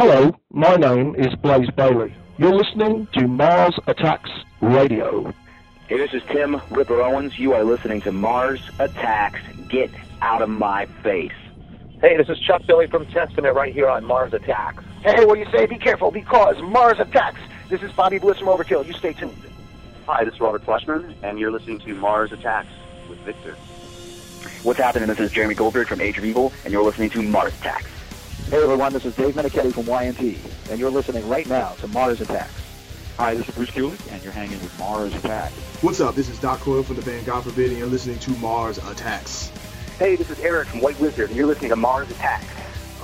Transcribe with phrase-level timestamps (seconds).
[0.00, 2.14] Hello, my name is Blaze Bayley.
[2.36, 5.34] You're listening to Mars Attacks Radio.
[5.88, 7.36] Hey, this is Tim Ripper Owens.
[7.36, 9.40] You are listening to Mars Attacks.
[9.68, 9.90] Get
[10.22, 11.32] out of my face.
[12.00, 14.84] Hey, this is Chuck Billy from Testament right here on Mars Attacks.
[15.02, 15.66] Hey, what do you say?
[15.66, 17.40] Be careful because Mars Attacks.
[17.68, 18.86] This is Bobby Blitz from Overkill.
[18.86, 19.34] You stay tuned.
[20.06, 22.70] Hi, this is Robert Fleischman, and you're listening to Mars Attacks
[23.08, 23.56] with Victor.
[24.62, 25.08] What's happening?
[25.08, 27.90] This is Jeremy Goldberg from Age of Evil, and you're listening to Mars Attacks.
[28.50, 30.38] Hey everyone, this is Dave Meniketti from Y&T,
[30.70, 32.50] and you're listening right now to Mars Attacks.
[33.18, 35.54] Hi, this is Bruce Kulick, and you're hanging with Mars Attacks.
[35.82, 36.14] What's up?
[36.14, 39.52] This is Doc Coyle from the band God Forbid, and you're listening to Mars Attacks.
[39.98, 42.46] Hey, this is Eric from White Wizzard, and you're listening to Mars Attacks.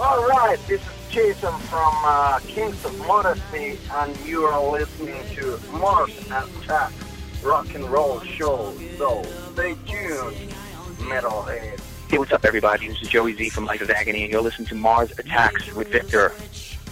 [0.00, 5.60] All right, this is Jason from uh, Kings of Modesty, and you are listening to
[5.72, 6.94] Mars Attacks
[7.42, 8.72] rock and roll show.
[8.96, 10.54] So stay tuned,
[11.00, 11.83] metalhead.
[12.14, 12.86] Hey, what's up, everybody?
[12.86, 15.88] This is Joey Z from Life of Agony, and you're listening to Mars Attacks with
[15.88, 16.32] Victor.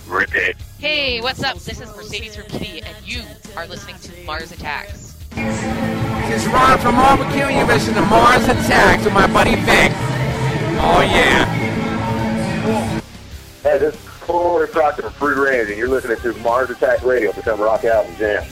[0.09, 0.57] Rip it.
[0.81, 1.59] Hey, what's up?
[1.59, 3.23] This is Mercedes from Kittie, and you
[3.57, 5.13] are listening to Mars Attacks.
[5.31, 9.93] This is Ron from Barbecue, and you're listening to Mars Attacks with my buddy Vic.
[10.83, 11.45] Oh, yeah.
[13.63, 17.31] Hey, this is Corey Proctor from Free Range, and you're listening to Mars Attack Radio.
[17.33, 18.43] Become rock out and jam.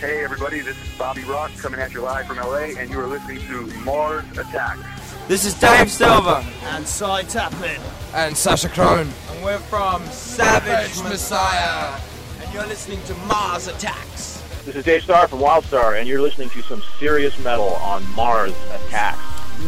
[0.00, 3.06] Hey, everybody, this is Bobby Rock coming at you live from LA, and you are
[3.06, 4.97] listening to Mars Attacks.
[5.28, 6.42] This is Dave Silver.
[6.62, 7.78] And Cy Taplin.
[8.14, 9.10] And Sasha Crone.
[9.30, 12.00] And we're from Savage Messiah.
[12.40, 14.42] And you're listening to Mars Attacks.
[14.64, 18.54] This is Dave Starr from Wildstarr, and you're listening to some serious metal on Mars
[18.70, 19.18] Attacks.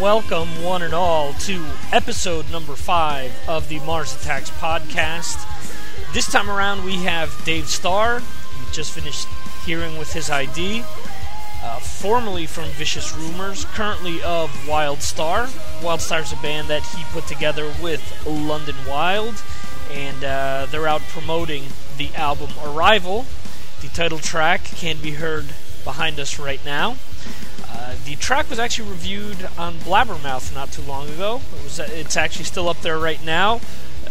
[0.00, 5.47] Welcome, one and all, to episode number five of the Mars Attacks podcast.
[6.14, 8.20] This time around, we have Dave Starr.
[8.20, 9.28] We just finished
[9.66, 10.84] hearing with his ID.
[11.62, 15.47] Uh, formerly from Vicious Rumors, currently of Wildstarr.
[15.83, 19.42] Wildstarr is a band that he put together with London Wild,
[19.92, 21.64] and uh, they're out promoting
[21.98, 23.27] the album Arrival.
[23.83, 25.48] The title track can be heard
[25.84, 26.97] behind us right now.
[27.69, 31.41] Uh, the track was actually reviewed on Blabbermouth not too long ago.
[31.59, 33.60] It was, it's actually still up there right now,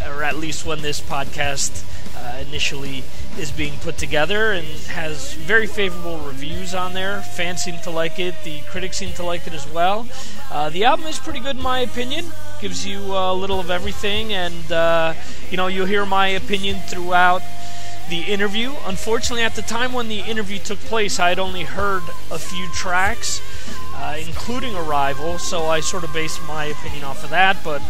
[0.06, 1.84] or at least when this podcast
[2.16, 3.04] uh, initially
[3.40, 7.22] is being put together and has very favorable reviews on there.
[7.22, 8.36] Fans seem to like it.
[8.44, 10.08] The critics seem to like it as well.
[10.52, 12.26] Uh, the album is pretty good in my opinion.
[12.62, 15.14] Gives you a little of everything, and uh,
[15.50, 17.42] you know you'll hear my opinion throughout
[18.10, 18.74] the interview.
[18.86, 22.68] Unfortunately, at the time when the interview took place, I had only heard a few
[22.74, 23.42] tracks,
[23.96, 27.64] uh, including Arrival, so I sort of based my opinion off of that.
[27.64, 27.82] But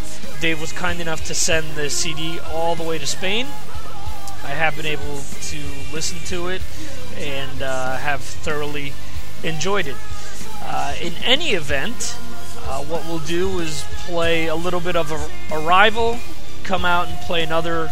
[0.42, 3.48] Dave was kind enough to send the CD all the way to Spain.
[4.50, 5.60] I have been able to
[5.94, 6.64] listen to it
[7.18, 8.94] and uh, have thoroughly
[9.44, 9.96] enjoyed it.
[10.64, 12.18] Uh, in any event,
[12.64, 16.18] uh, what we'll do is play a little bit of a Arrival,
[16.64, 17.92] come out and play another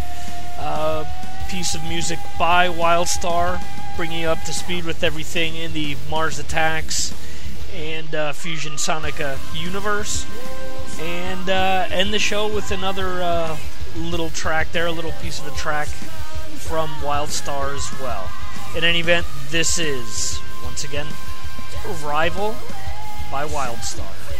[0.57, 1.05] uh,
[1.47, 3.61] piece of music by Wildstarr,
[3.95, 7.13] bringing you up to speed with everything in the Mars Attacks
[7.75, 10.25] and uh, Fusion Sonica universe,
[10.99, 13.55] and uh, end the show with another
[13.95, 15.87] little track there, a little piece of a track
[16.67, 18.29] from Wildstarr as well.
[18.75, 21.07] In any event, this is, once again,
[22.03, 22.55] Arrival
[23.31, 24.36] by Wildstar.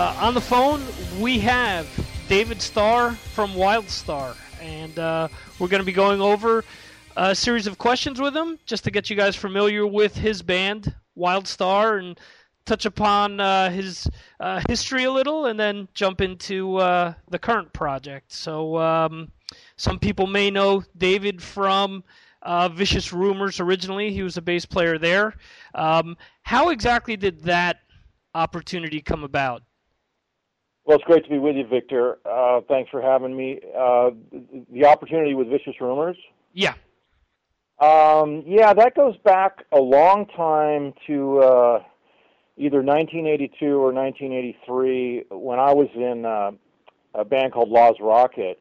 [0.00, 0.82] Uh, on the phone,
[1.20, 1.86] we have
[2.26, 6.64] David Starr from Wildstarr, and uh, we're going to be going over
[7.18, 10.94] a series of questions with him just to get you guys familiar with his band,
[11.18, 12.18] Wildstarr, and
[12.64, 14.08] touch upon uh, his
[14.40, 18.32] uh, history a little, and then jump into uh, the current project.
[18.32, 19.30] So, um,
[19.76, 22.04] some people may know David from
[22.40, 24.14] uh, Vicious Rumors originally.
[24.14, 25.34] He was a bass player there.
[25.74, 27.80] Um, how exactly did that
[28.34, 29.62] opportunity come about?
[30.90, 32.18] Well, it's great to be with you, Victor.
[32.28, 33.60] Uh, thanks for having me.
[33.78, 34.10] Uh,
[34.72, 36.16] the opportunity with Vicious Rumors?
[36.52, 36.74] Yeah.
[37.78, 41.82] Um, yeah, that goes back a long time to uh,
[42.56, 46.50] either 1982 or 1983 when I was in uh,
[47.14, 48.60] a band called Laws Rocket.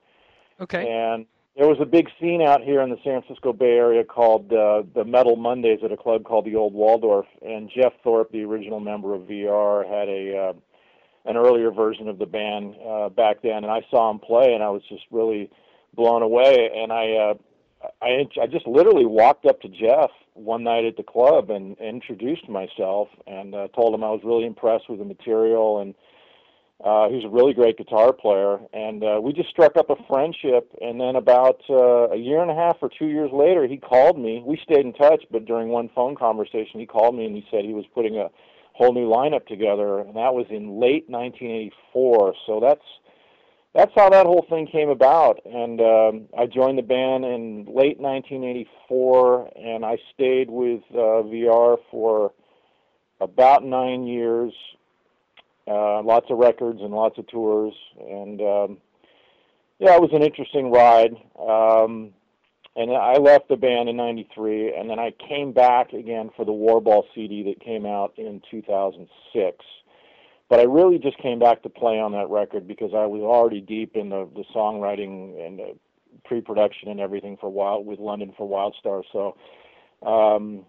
[0.61, 0.87] Okay.
[0.87, 1.25] And
[1.57, 4.83] there was a big scene out here in the San Francisco Bay Area called uh,
[4.93, 7.25] the Metal Mondays at a club called the Old Waldorf.
[7.41, 10.53] And Geoff Thorpe, the original member of VR, had a uh,
[11.29, 14.63] an earlier version of the band uh, back then, and I saw him play, and
[14.63, 15.49] I was just really
[15.95, 16.71] blown away.
[16.75, 17.33] And I uh,
[18.01, 22.49] I I just literally walked up to Geoff one night at the club and introduced
[22.49, 25.93] myself and uh, told him I was really impressed with the material and
[26.83, 30.71] uh, he's a really great guitar player, and uh, we just struck up a friendship.
[30.79, 34.17] And then about uh, a year and a half or two years later, he called
[34.17, 34.41] me.
[34.45, 37.65] We stayed in touch, but during one phone conversation, he called me and he said
[37.65, 38.29] he was putting a
[38.79, 42.33] whole new lineup together, and that was in late 1984.
[42.47, 42.81] So that's
[43.75, 45.39] that's how that whole thing came about.
[45.45, 51.77] And um, I joined the band in late 1984, and I stayed with uh, VR
[51.91, 52.31] for
[53.21, 54.53] about nine years
[55.69, 58.77] uh, lots of records and lots of tours, and um,
[59.77, 61.13] yeah, it was an interesting ride.
[61.39, 62.11] Um,
[62.75, 66.51] and I left the band in '93, and then I came back again for the
[66.51, 69.65] Warball CD that came out in 2006.
[70.49, 73.61] But I really just came back to play on that record because I was already
[73.61, 75.75] deep in the, the songwriting and the
[76.25, 79.03] pre-production and everything for Wild with London for Wildstarr.
[79.11, 79.37] So
[80.07, 80.65] um,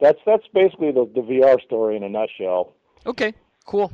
[0.00, 2.74] that's that's basically the, the VR story in a nutshell.
[3.06, 3.34] Okay,
[3.66, 3.92] cool.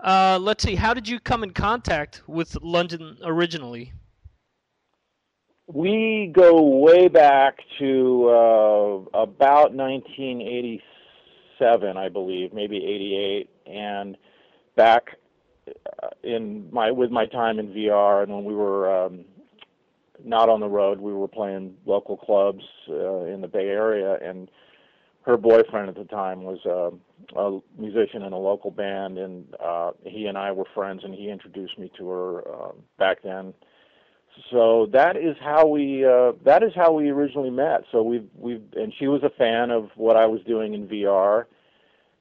[0.00, 0.74] Uh, let's see.
[0.74, 3.92] How did you come in contact with London originally?
[5.66, 14.18] We go way back to uh, about 1987, I believe, maybe 88, and
[14.76, 15.16] back
[15.66, 19.24] uh, in my with my time in VR, and when we were um,
[20.22, 24.50] not on the road, we were playing local clubs uh, in the Bay Area, and
[25.22, 26.90] her boyfriend at the time was uh,
[27.40, 31.30] a musician in a local band, and uh, he and I were friends, and he
[31.30, 33.54] introduced me to her uh, back then.
[34.50, 37.84] So that is how we uh, that is how we originally met.
[37.92, 41.44] So we've we've and she was a fan of what I was doing in VR,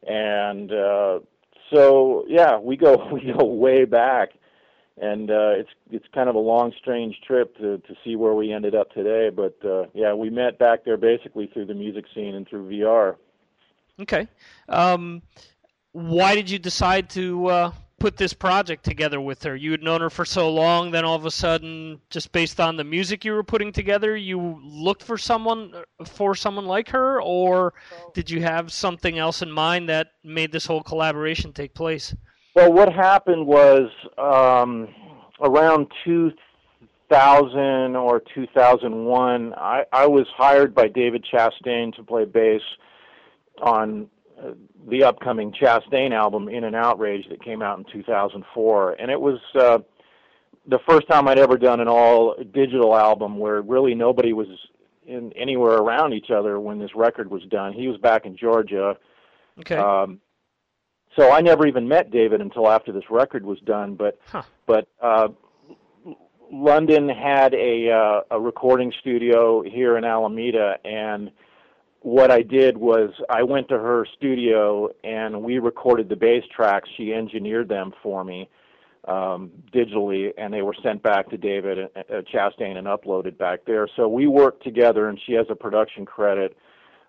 [0.08, 1.20] and uh,
[1.72, 4.30] so yeah, we go we go way back
[4.98, 8.52] and uh, it's it's kind of a long, strange trip to to see where we
[8.52, 9.30] ended up today.
[9.30, 13.16] But uh, yeah, we met back there basically through the music scene and through VR.
[14.00, 14.28] Okay,
[14.70, 15.22] um,
[15.92, 17.72] why did you decide to uh,
[18.04, 19.56] put this project together with her?
[19.56, 22.76] You had known her for so long, then all of a sudden, just based on
[22.76, 25.74] the music you were putting together, you looked for someone
[26.06, 27.74] for someone like her, or
[28.14, 32.14] did you have something else in mind that made this whole collaboration take place?
[32.56, 34.90] Well, what happened was um,
[35.40, 42.62] around 2000 or 2001, I, I was hired by David Chastain to play bass
[43.62, 44.10] on
[44.90, 48.94] the upcoming Chastain album, In an Outrage, that came out in 2004.
[48.94, 49.80] And it was uh,
[50.68, 54.48] the first time I'd ever done an all digital album where really nobody was
[55.06, 57.74] in anywhere around each other when this record was done.
[57.74, 58.98] He was back in Georgia.
[59.60, 59.76] Okay.
[59.76, 60.20] Um,
[61.16, 63.96] so I never even met David until after this record was done.
[63.96, 64.44] But huh.
[64.66, 65.30] but uh,
[66.52, 71.32] London had a uh, a recording studio here in Alameda, and
[72.04, 76.90] what I did was I went to her studio and we recorded the bass tracks.
[76.98, 78.50] She engineered them for me
[79.08, 82.02] um, digitally, and they were sent back to David uh,
[82.34, 83.88] Chastain and uploaded back there.
[83.96, 86.58] So we worked together, and she has a production credit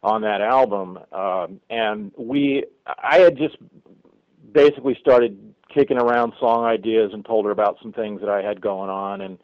[0.04, 1.00] on that album.
[1.12, 3.56] Um, and we, I had just
[4.52, 8.60] basically started kicking around song ideas and told her about some things that I had
[8.60, 9.38] going on, and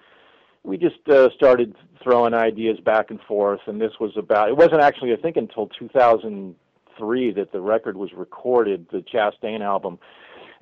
[0.62, 3.60] we just uh, started throwing ideas back and forth.
[3.66, 4.48] And this was about.
[4.48, 9.98] It wasn't actually, I think, until 2003 that the record was recorded, the Chastain album.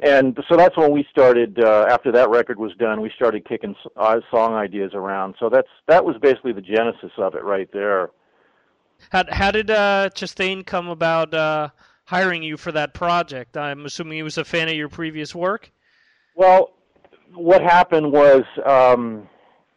[0.00, 1.58] And so that's when we started.
[1.58, 5.34] Uh, after that record was done, we started kicking uh, song ideas around.
[5.40, 8.10] So that's that was basically the genesis of it right there.
[9.10, 11.70] How how did uh, Chastain come about uh,
[12.04, 13.56] hiring you for that project?
[13.56, 15.72] I'm assuming he was a fan of your previous work.
[16.36, 16.74] Well,
[17.34, 19.28] what happened was um,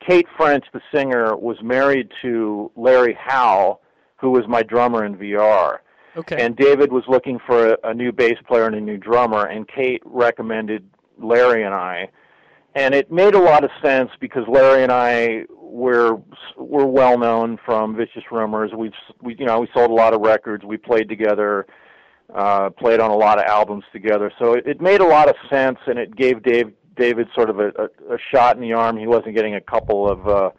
[0.06, 3.80] Kate French, the singer, was married to Larry Howe,
[4.18, 5.80] who was my drummer in VR.
[6.18, 6.44] Okay.
[6.44, 9.68] And David was looking for a, a new bass player and a new drummer, and
[9.68, 12.10] Kate recommended Larry and I.
[12.76, 16.22] And it made a lot of sense because Larry and I were
[16.58, 18.72] were well known from Vicious Rumors.
[18.76, 18.92] We've
[19.22, 20.64] we you know we sold a lot of records.
[20.64, 21.66] We played together,
[22.34, 24.32] uh, played on a lot of albums together.
[24.40, 27.60] So it, it made a lot of sense, and it gave Dave David sort of
[27.60, 28.96] a, a, a shot in the arm.
[28.96, 30.52] He wasn't getting a couple of uh,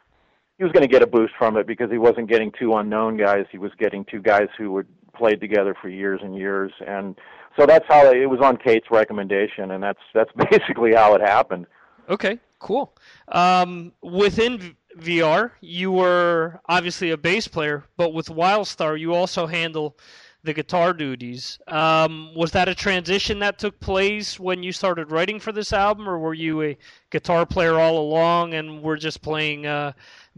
[0.59, 3.17] he was going to get a boost from it because he wasn't getting two unknown
[3.17, 3.47] guys.
[3.51, 7.17] He was getting two guys who would played together for years and years, and
[7.57, 11.67] so that's how it, was on Kate's recommendation, and that's that's basically how it happened.
[12.09, 12.93] Okay, cool.
[13.29, 19.97] Um, within VR, you were obviously a bass player, but with Wildstarr, you also handle
[20.45, 21.59] the guitar duties.
[21.69, 26.09] Um, was that a transition that took place when you started writing for this album,
[26.09, 26.77] or were you a
[27.11, 29.93] guitar player all along and were just playing uh,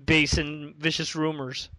[0.04, 1.70] bass in Vicious Rumors?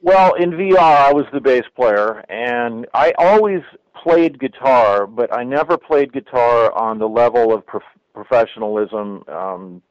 [0.00, 3.62] Well, in VR, I was the bass player, and I always
[4.02, 7.82] played guitar, but I never played guitar on the level of prof-
[8.12, 9.82] professionalism, um,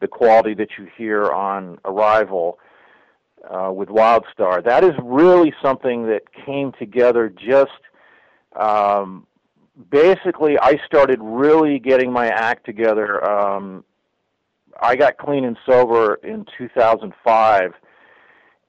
[0.00, 2.58] the quality that you hear on Arrival
[3.48, 4.64] uh, with Wildstarr.
[4.64, 7.70] That is really something that came together just.
[8.58, 9.26] Um,
[9.90, 13.28] basically, I started really getting my act together.
[13.28, 13.84] Um,
[14.80, 17.74] I got clean and sober in 2005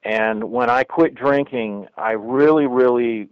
[0.04, 3.28] and when I quit drinking, I really, really,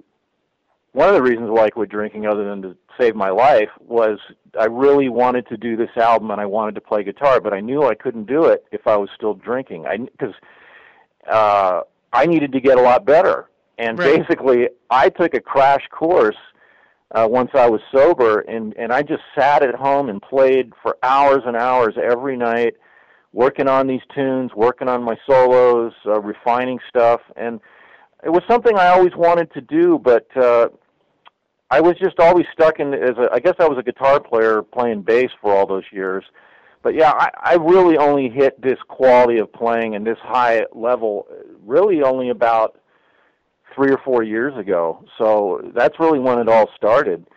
[0.91, 4.19] one of the reasons why I quit drinking, other than to save my life, was
[4.59, 7.61] I really wanted to do this album and I wanted to play guitar, but I
[7.61, 9.85] knew I couldn't do it if I was still drinking.
[9.85, 10.33] I because
[11.29, 11.81] uh,
[12.13, 14.17] I needed to get a lot better, and Right.
[14.17, 16.37] basically, I took a crash course
[17.11, 20.97] uh, once I was sober, and and I just sat at home and played for
[21.03, 22.75] hours and hours every night
[23.33, 27.59] working on these tunes, working on my solos, uh, refining stuff, and
[28.23, 30.69] it was something I always wanted to do, but uh,
[31.69, 33.29] I was just always stuck in as a.
[33.31, 36.23] I guess I was a guitar player playing bass for all those years,
[36.87, 41.27] but yeah, I, I really only hit this quality of playing and this high level
[41.29, 42.79] uh, really only about
[43.75, 45.03] three or four years ago.
[45.17, 47.27] So that's really when it all started.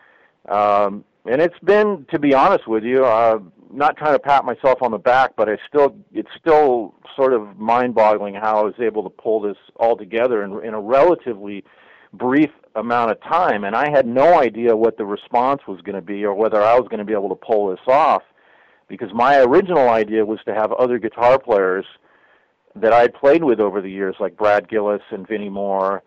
[0.49, 3.40] Um, and it's been, to be honest with you, uh,
[3.73, 7.59] not trying to pat myself on the back, but I still, it's still sort of
[7.59, 11.64] mind-boggling how I was able to pull this all together in, in a relatively
[12.12, 13.64] brief amount of time.
[13.64, 16.78] And I had no idea what the response was going to be or whether I
[16.78, 18.23] was going to be able to pull this off,
[18.90, 21.87] because my original idea was to have other guitar players
[22.75, 26.02] that I'd played with over the years, like Brad Gillis and Vinnie Moore,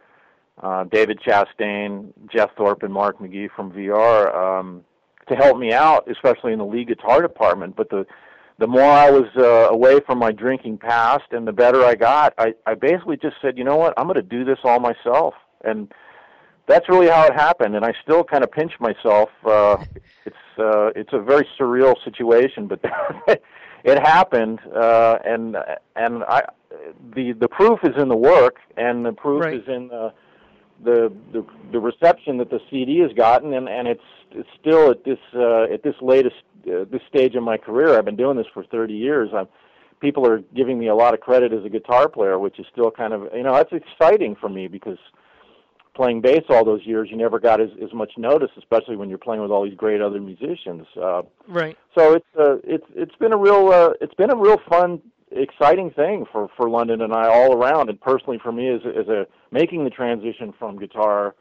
[0.62, 4.84] uh, David Chastain, Geoff Thorpe, and Mark McGee from VR um,
[5.30, 7.76] to help me out, especially in the lead guitar department.
[7.76, 8.06] But the
[8.60, 12.34] the more I was uh, away from my drinking past, and the better I got,
[12.38, 15.34] I, I basically just said, you know what, I'm going to do this all myself,
[15.64, 15.92] and
[16.68, 17.76] that's really how it happened.
[17.76, 19.30] And I still kind of pinch myself.
[19.44, 19.84] Uh,
[20.26, 22.80] it's uh, it's a very surreal situation, but
[23.84, 25.58] it happened, uh, and
[25.96, 26.42] and I
[27.16, 29.56] the the proof is in the work, and the proof Right.
[29.56, 30.14] is in the
[30.84, 35.04] the the the reception that the CD has gotten, and and it's it's still at
[35.04, 36.36] this uh, at this latest
[36.68, 37.98] uh, this stage of my career.
[37.98, 39.30] I've been doing this for 30 years.
[39.36, 39.48] I'm
[40.00, 42.92] people are giving me a lot of credit as a guitar player, which is still
[42.92, 44.98] kind of you know that's exciting for me because
[45.94, 49.18] playing bass all those years, you never got as as much notice, especially when you're
[49.18, 50.86] playing with all these great other musicians.
[51.02, 51.78] Uh, Right.
[51.96, 55.92] so it's uh, it's it's been a real uh, it's been a real fun, exciting
[55.92, 59.28] thing for for London and I all around, and personally for me as as a
[59.52, 61.36] making the transition from guitar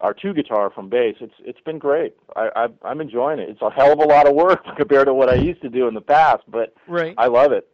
[0.00, 1.16] or to guitar from bass.
[1.20, 2.14] It's it's been great.
[2.36, 3.48] I, I I'm enjoying it.
[3.48, 5.88] It's a hell of a lot of work compared to what I used to do
[5.88, 7.14] in the past, but Right.
[7.16, 7.68] I love it.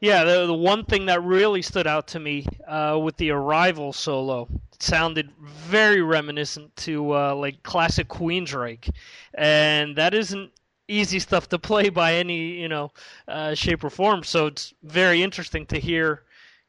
[0.00, 3.92] Yeah, the, the one thing that really stood out to me uh, with the Arrival
[3.92, 8.90] solo it sounded very reminiscent to uh, like classic Queensryche,
[9.34, 10.50] and that isn't
[10.88, 12.92] easy stuff to play by any you know
[13.28, 14.22] uh, shape or form.
[14.24, 16.24] So it's very interesting to hear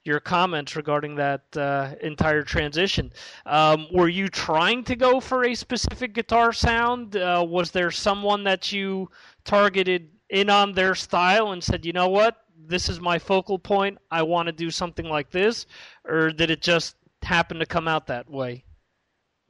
[0.05, 3.11] your comments regarding that uh, entire transition.
[3.47, 7.15] Um, were you trying to go for a specific guitar sound?
[7.15, 9.09] Uh, was there someone that you
[9.43, 13.97] targeted in on their style and said, you know what, this is my focal point.
[14.11, 15.65] I want to do something like this,
[16.07, 18.63] or did it just happen to come out that way?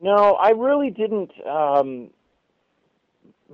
[0.02, 1.32] No, I really didn't.
[1.48, 2.10] Um,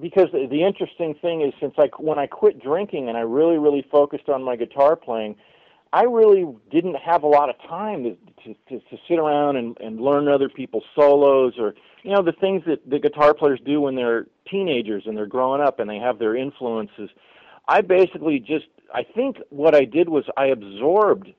[0.01, 3.85] because the, interesting thing is, since I when I quit drinking and I really really
[3.91, 5.35] focused on my guitar playing,
[5.93, 9.77] I really didn't have a lot of time to to, to, to sit around and,
[9.79, 13.81] and learn other people's solos or you know the things that the guitar players do
[13.81, 17.09] when they're teenagers and they're growing up and they have their influences.
[17.67, 21.33] I basically just I think what I did was I absorbed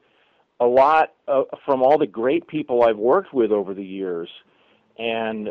[0.61, 4.29] a lot uh, from all the great people I've worked with over the years,
[4.99, 5.49] and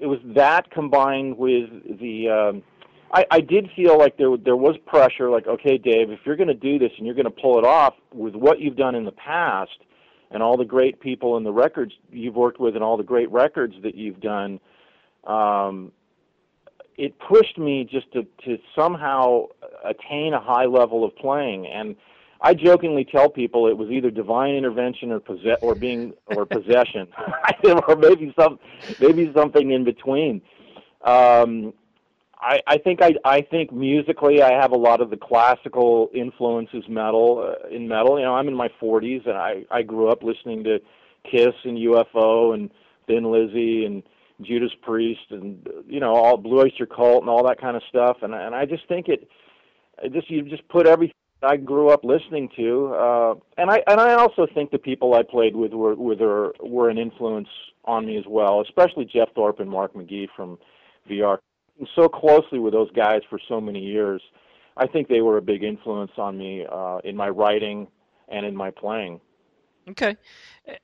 [0.00, 1.70] it was that combined with
[2.00, 2.28] the.
[2.28, 2.62] Um,
[3.12, 5.30] I, I did feel like there there was pressure.
[5.30, 7.64] Like, okay, Dave, if you're going to do this and you're going to pull it
[7.64, 9.78] off with what you've done in the past,
[10.30, 13.30] and all the great people and the records you've worked with, and all the great
[13.30, 14.60] records that you've done,
[15.24, 15.92] um,
[16.96, 19.46] it pushed me just to to somehow
[19.84, 21.96] attain a high level of playing and
[22.44, 27.08] I jokingly tell people it was either divine intervention or possess or being or possession,
[27.88, 28.58] or maybe some
[29.00, 30.42] maybe something in between.
[31.02, 31.72] Um,
[32.38, 36.84] I, I think I, I think musically I have a lot of the classical influences
[36.86, 38.18] metal uh, in metal.
[38.18, 40.80] You know, I'm in my 40s and I I grew up listening to
[41.30, 42.70] Kiss and UFO and
[43.06, 44.02] Thin Lizzy and
[44.42, 48.18] Judas Priest and you know all Blue Oyster Cult and all that kind of stuff.
[48.22, 49.28] And and I just think it,
[50.02, 54.00] it just you just put everything I grew up listening to, uh, and I and
[54.00, 57.48] I also think the people I played with were were were an influence
[57.84, 60.58] on me as well, especially Geoff Thorpe and Mark McGee from
[61.08, 61.38] VR.
[61.94, 64.22] So closely with those guys for so many years,
[64.76, 67.88] I think they were a big influence on me uh, in my writing
[68.28, 69.20] and in my playing.
[69.90, 70.16] Okay.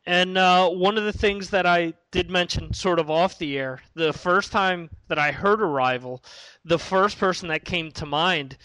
[0.05, 3.81] And uh, one of the things that I did mention sort of off the air,
[3.95, 6.23] the first time that I heard Arrival,
[6.65, 8.59] the first person that came to mind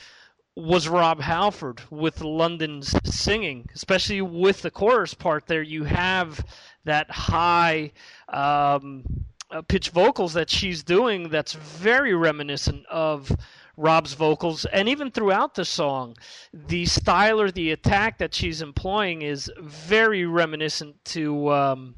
[0.55, 5.61] was Rob Halford with London's singing, especially with the chorus part there.
[5.61, 6.45] You have
[6.85, 7.91] that high
[8.29, 9.03] um,
[9.51, 13.31] uh, pitch vocals that she's doing that's very reminiscent of
[13.77, 16.15] Rob's vocals, and even throughout the song,
[16.53, 21.95] the style or the attack that she's employing is very reminiscent to um,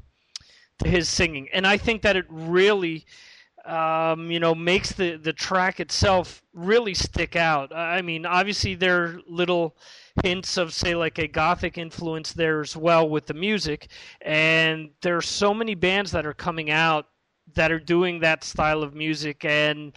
[0.82, 3.06] to his singing, and I think that it really
[3.68, 7.70] um, you know, makes the, the track itself really stick out.
[7.74, 9.76] I mean, obviously there are little
[10.24, 13.88] hints of, say, like a gothic influence there as well with the music,
[14.22, 17.06] and there are so many bands that are coming out
[17.54, 19.96] that are doing that style of music, and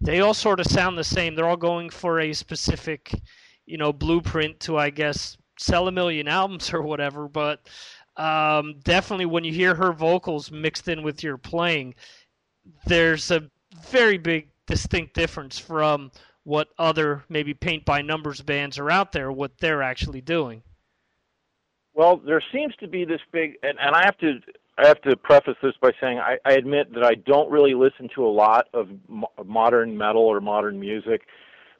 [0.00, 1.34] they all sort of sound the same.
[1.34, 3.12] They're all going for a specific,
[3.66, 7.68] you know, blueprint to, I guess, sell a million albums or whatever, but
[8.16, 11.94] um, definitely when you hear her vocals mixed in with your playing,
[12.86, 13.48] there's a
[13.88, 16.10] very big distinct difference from
[16.44, 20.62] what other maybe paint by numbers bands are out there, what they're actually doing.
[21.92, 24.40] Well, there seems to be this big, and, and I have to
[24.80, 28.08] I have to preface this by saying I, I admit that I don't really listen
[28.14, 31.26] to a lot of mo- modern metal or modern music,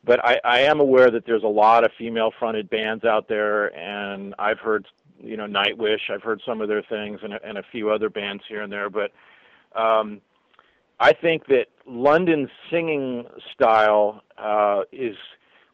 [0.04, 4.34] but I, I am aware that there's a lot of female-fronted bands out there, and
[4.38, 4.86] I've heard
[5.18, 8.42] you know Nightwish, I've heard some of their things, and, and a few other bands
[8.46, 9.12] here and there, but
[9.74, 10.20] um,
[10.98, 15.16] I think that London's singing style uh, is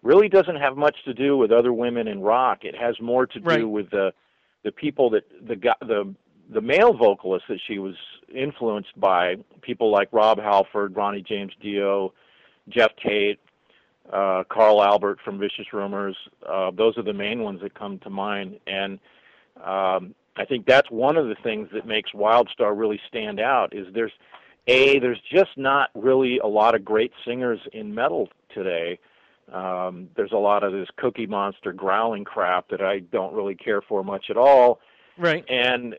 [0.03, 2.65] really doesn't have much to do with other women in rock.
[2.65, 3.69] It has more to do right.
[3.69, 4.13] with the
[4.63, 6.15] the people that the the
[6.51, 7.95] the male vocalists that she was
[8.35, 12.13] influenced by, people like Rob Halford, Ronnie James Dio,
[12.69, 13.39] Geoff Tate,
[14.13, 16.17] uh, Carl Albert from Vicious Rumors.
[16.49, 18.99] Uh, those are the main ones that come to mind, and
[19.65, 23.75] um, I think that's one of the things that makes Wildstarr really stand out.
[23.75, 24.13] Is there's
[24.67, 28.99] a there's just not really a lot of great singers in metal today.
[29.53, 33.81] Um, there's a lot of this Cookie Monster growling crap that I don't really care
[33.81, 34.81] for much at all.
[35.19, 35.45] Right.
[35.49, 35.97] And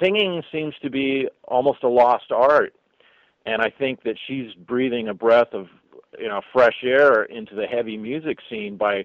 [0.00, 2.74] singing seems to be almost a lost art.
[3.44, 5.68] And I think that she's breathing a breath of
[6.18, 9.04] you know fresh air into the heavy music scene by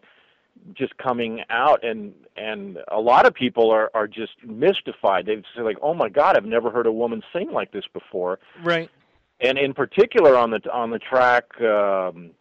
[0.74, 1.84] just coming out.
[1.84, 5.26] And and a lot of people are are just mystified.
[5.26, 8.40] They say like oh my god i've never heard a woman sing like this before.
[8.64, 8.90] Right.
[9.40, 12.32] And in particular on the on the track um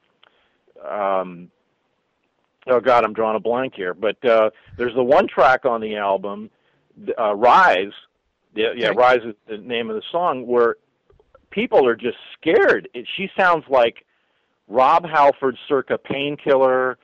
[0.88, 1.50] um
[2.66, 3.94] oh god i'm drawing a blank here.
[3.94, 6.50] But uh there's the one track on the album
[7.18, 7.92] uh rise
[8.54, 10.76] yeah yeah rise is the name of the song where
[11.50, 14.04] people are just scared it, she sounds like
[14.68, 16.98] rob halford circa painkiller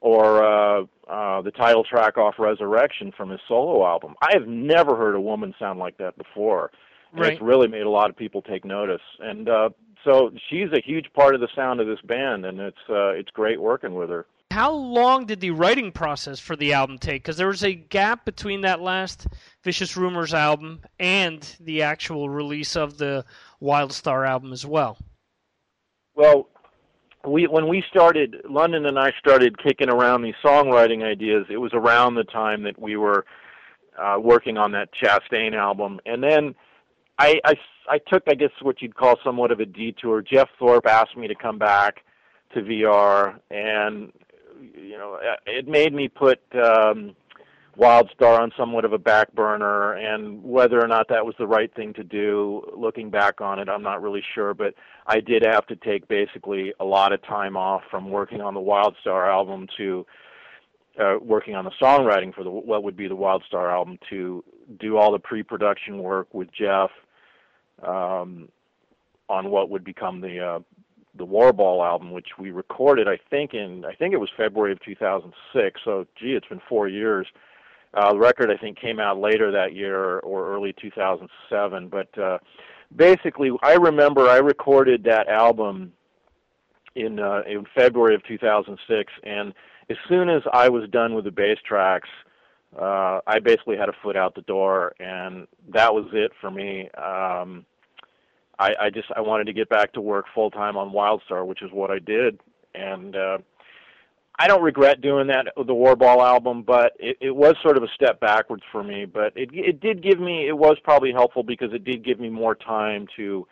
[0.00, 4.14] or uh, uh, the title track off Resurrection from his solo album.
[4.22, 6.70] I have never heard a woman sound like that before.
[7.12, 7.32] And Right.
[7.32, 9.70] It's really made a lot of people take notice, and uh,
[10.04, 13.30] so she's a huge part of the sound of this band, and it's uh, it's
[13.30, 14.26] great working with her.
[14.50, 17.22] How long did the writing process for the album take?
[17.22, 19.28] Because there was a gap between that last
[19.62, 23.24] Vicious Rumors album and the actual release of the
[23.62, 24.98] Wildstarr album as well.
[26.16, 26.48] Well,
[27.24, 31.46] we when we started, London and I started kicking around these songwriting ideas.
[31.48, 33.24] It was around the time that we were
[33.96, 36.56] uh, working on that Chastain album, and then
[37.18, 37.54] I, I
[37.88, 40.22] I took, I guess, what you'd call somewhat of a detour.
[40.22, 42.02] Geoff Thorpe asked me to come back
[42.54, 44.12] to VR, and
[44.60, 47.14] you know, it made me put um,
[47.78, 51.72] WildStarr on somewhat of a back burner, and whether or not that was the right
[51.74, 54.54] thing to do, looking back on it, I'm not really sure.
[54.54, 54.74] But
[55.06, 58.60] I did have to take basically a lot of time off from working on the
[58.60, 60.06] WildStarr album to
[61.00, 64.44] uh, working on the songwriting for the what would be the WildStarr album to
[64.78, 66.90] do all the pre-production work with Geoff
[67.82, 68.48] um,
[69.28, 70.58] on what would become the uh,
[71.16, 74.80] the Warball album, which we recorded, I think in I think it was February of
[74.84, 75.80] 2006.
[75.84, 77.26] So, gee, it's been four years.
[77.92, 81.88] Uh, the record I think came out later that year or early 2007.
[81.88, 82.38] But uh,
[82.94, 85.92] basically, I remember I recorded that album
[86.94, 89.52] in uh, in February of 2006, and
[89.88, 92.08] as soon as I was done with the bass tracks,
[92.78, 96.88] uh, I basically had a foot out the door, and that was it for me.
[96.90, 97.66] Um,
[98.60, 101.62] I, I just I wanted to get back to work full time on WildStarr, which
[101.62, 102.38] is what I did,
[102.74, 103.38] and uh,
[104.38, 107.88] I don't regret doing that the Warball album, but it, it was sort of a
[107.94, 109.06] step backwards for me.
[109.06, 112.28] But it it did give me it was probably helpful because it did give me
[112.28, 113.48] more time to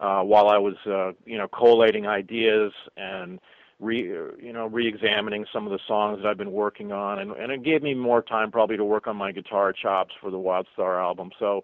[0.00, 3.38] uh, while I was uh, you know collating ideas and
[3.78, 7.52] re you know re-examining some of the songs that I've been working on, and and
[7.52, 11.00] it gave me more time probably to work on my guitar chops for the WildStarr
[11.00, 11.30] album.
[11.38, 11.62] So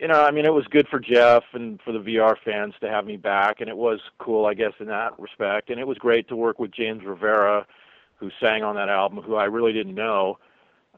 [0.00, 2.88] you know, I mean, it was good for Geoff and for the VR fans to
[2.88, 5.68] have me back, and it was cool, I guess, in that respect.
[5.68, 7.66] And it was great to work with James Rivera,
[8.16, 10.38] who sang on that album, who I really didn't know.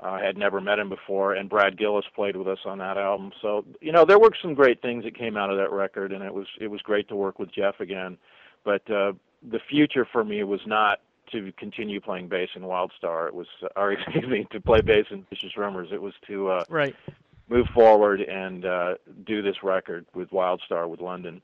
[0.00, 3.32] I had never met him before, and Brad Gillis played with us on that album.
[3.42, 6.22] So, you know, there were some great things that came out of that record, and
[6.22, 8.18] it was it was great to work with Geoff again.
[8.64, 9.12] But uh,
[9.42, 11.00] the future for me was not
[11.32, 13.28] to continue playing bass in WildStarr.
[13.28, 15.88] It was, or excuse me, to play bass in Vicious Rumors.
[15.92, 16.94] It was to uh, right
[17.48, 18.94] move forward and uh,
[19.26, 21.42] do this record with WildStarr with London.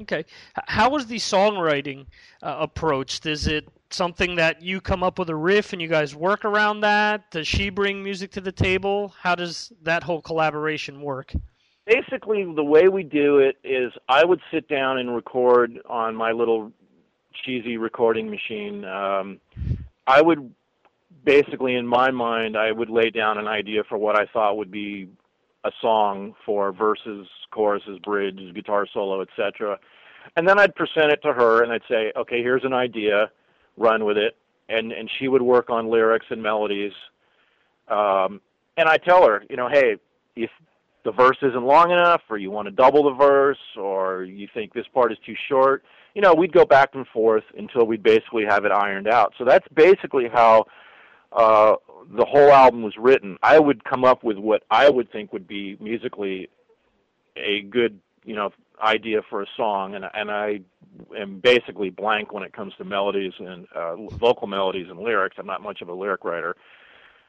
[0.00, 0.24] Okay,
[0.66, 2.06] how was the songwriting
[2.42, 3.26] uh, approached?
[3.26, 6.80] Is it something that you come up with a riff and you guys work around
[6.80, 7.30] that?
[7.30, 9.14] Does she bring music to the table?
[9.20, 11.32] How does that whole collaboration work?
[11.86, 16.32] Basically, the way we do it is I would sit down and record on my
[16.32, 16.72] little
[17.44, 18.84] cheesy recording machine.
[18.84, 19.40] Um,
[20.06, 20.52] I would
[21.24, 24.70] basically, in my mind, I would lay down an idea for what I thought would
[24.70, 25.08] be
[25.64, 29.78] a song for verses, choruses, bridge, guitar solo, etc.
[30.36, 33.30] And then I'd present it to her and I'd say, okay, here's an idea,
[33.76, 34.36] run with it.
[34.68, 36.92] And, and she would work on lyrics and melodies.
[37.88, 38.40] Um,
[38.76, 39.96] and I tell her, you know, hey,
[40.34, 40.50] if
[41.04, 44.72] the verse isn't long enough or you want to double the verse or you think
[44.72, 48.44] this part is too short, you know, we'd go back and forth until we'd basically
[48.48, 49.32] have it ironed out.
[49.38, 50.66] So that's basically how
[51.34, 51.76] uh,
[52.14, 55.48] the whole album was written, I would come up with what I would think would
[55.48, 56.48] be musically
[57.36, 60.60] a good, you know, idea for a song, and and I
[61.16, 65.36] am basically blank when it comes to melodies and uh, vocal melodies and lyrics.
[65.38, 66.56] I'm not much of a lyric writer.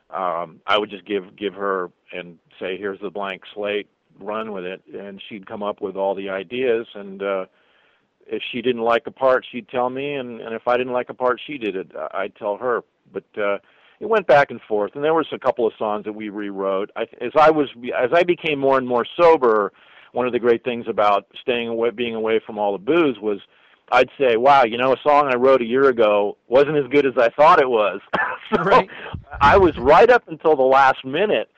[0.10, 3.88] Um, I would just give give her and say, "Here's the blank slate,
[4.20, 6.88] run with it," and she'd come up with all the ideas.
[6.94, 7.46] And uh,
[8.28, 11.10] if she didn't like a part, she'd tell me, and and if I didn't like
[11.10, 11.92] a part, she did it.
[12.14, 12.84] I'd tell her.
[13.12, 13.58] But uh,
[14.00, 16.92] it went back and forth, and there was a couple of songs that we rewrote.
[16.96, 19.72] I, as I was as I became more and more sober,
[20.12, 23.40] one of the great things about staying away, being away from all the booze was.
[23.92, 27.06] I'd say, wow, you know, a song I wrote a year ago wasn't as good
[27.06, 28.00] as I thought it was.
[28.56, 28.90] so right.
[29.40, 31.50] I was right up until the last minute.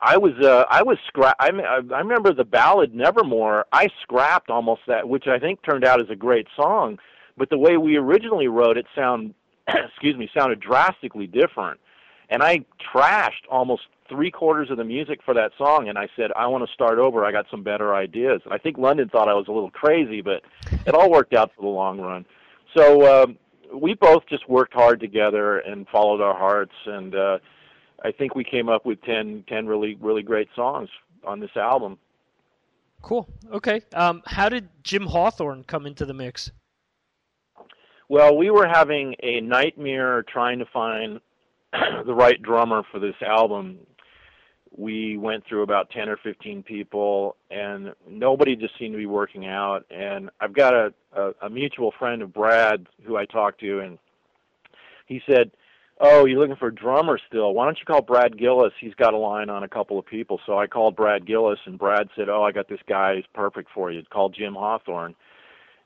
[0.00, 1.36] I was, uh, I was scrap.
[1.38, 3.66] I, I remember the ballad Nevermore.
[3.72, 6.98] I scrapped almost that, which I think turned out as a great song.
[7.38, 9.34] But the way we originally wrote it sound
[9.68, 11.80] excuse me, sounded drastically different.
[12.28, 16.30] And I trashed almost three quarters of the music for that song, and I said,
[16.36, 17.24] I want to start over.
[17.24, 18.40] I got some better ideas.
[18.44, 20.42] And I think London thought I was a little crazy, but
[20.86, 22.24] it all worked out for the long run.
[22.76, 23.38] So um,
[23.72, 27.38] we both just worked hard together and followed our hearts, and uh,
[28.04, 30.88] I think we came up with ten, ten really, really great songs
[31.24, 31.98] on this album.
[33.02, 33.28] Cool.
[33.52, 33.80] Okay.
[33.94, 36.50] Um, how did Jim Hawthorne come into the mix?
[38.10, 41.20] Well, we were having a nightmare trying to find
[42.04, 43.78] the right drummer for this album.
[44.76, 49.46] We went through about 10 or 15 people, and nobody just seemed to be working
[49.46, 49.84] out.
[49.92, 53.96] And I've got a, a, a mutual friend of Brad who I talked to, and
[55.06, 55.52] he said,
[56.00, 57.54] Oh, you're looking for a drummer still.
[57.54, 58.72] Why don't you call Brad Gillis?
[58.80, 60.40] He's got a line on a couple of people.
[60.46, 63.14] So I called Brad Gillis, and Brad said, Oh, I got this guy.
[63.16, 64.02] He's perfect for you.
[64.10, 65.14] Called Jim Hawthorne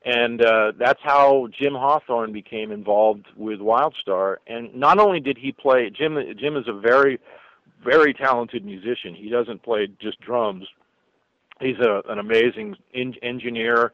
[0.05, 4.37] and uh, that's how Jim Hawthorne became involved with WildStarr.
[4.45, 7.19] And not only did he play, Jim Jim is a very,
[7.83, 9.15] very talented musician.
[9.15, 10.65] He doesn't play just drums.
[11.59, 13.91] he's a, an amazing in, engineer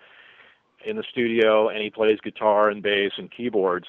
[0.86, 3.88] in the studio, and he plays guitar and bass and keyboards.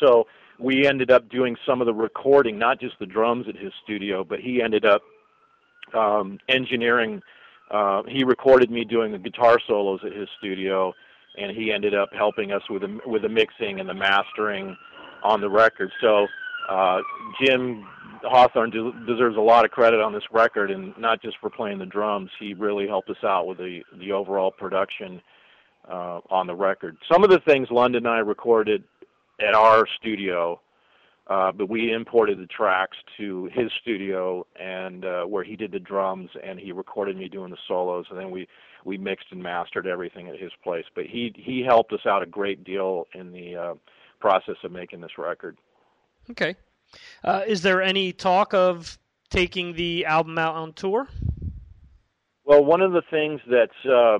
[0.00, 0.26] So
[0.58, 4.24] we ended up doing some of the recording, not just the drums at his studio,
[4.24, 5.02] but he ended up
[5.92, 7.20] um, engineering.
[7.72, 10.92] Uh, he recorded me doing the guitar solos at his studio,
[11.38, 14.76] and he ended up helping us with the with the mixing and the mastering
[15.24, 15.90] on the record.
[16.00, 16.26] So
[16.68, 17.00] uh,
[17.42, 17.86] Jim
[18.22, 21.78] Hawthorne de- deserves a lot of credit on this record, and not just for playing
[21.78, 22.30] the drums.
[22.38, 25.22] He really helped us out with the the overall production
[25.88, 26.96] uh, on the record.
[27.10, 28.84] Some of the things London and I recorded
[29.40, 30.60] at our studio,
[31.28, 35.78] uh, but we imported the tracks to his studio and uh, where he did the
[35.78, 38.48] drums and he recorded me doing the solos, and then we
[38.84, 40.84] we mixed and mastered everything at his place.
[40.94, 43.74] But he he helped us out a great deal in the uh,
[44.20, 45.58] process of making this record.
[46.30, 46.56] Okay.
[47.24, 48.98] Uh, is there any talk of
[49.30, 51.08] taking the album out on tour?
[52.44, 54.18] Well, one of the things that's uh,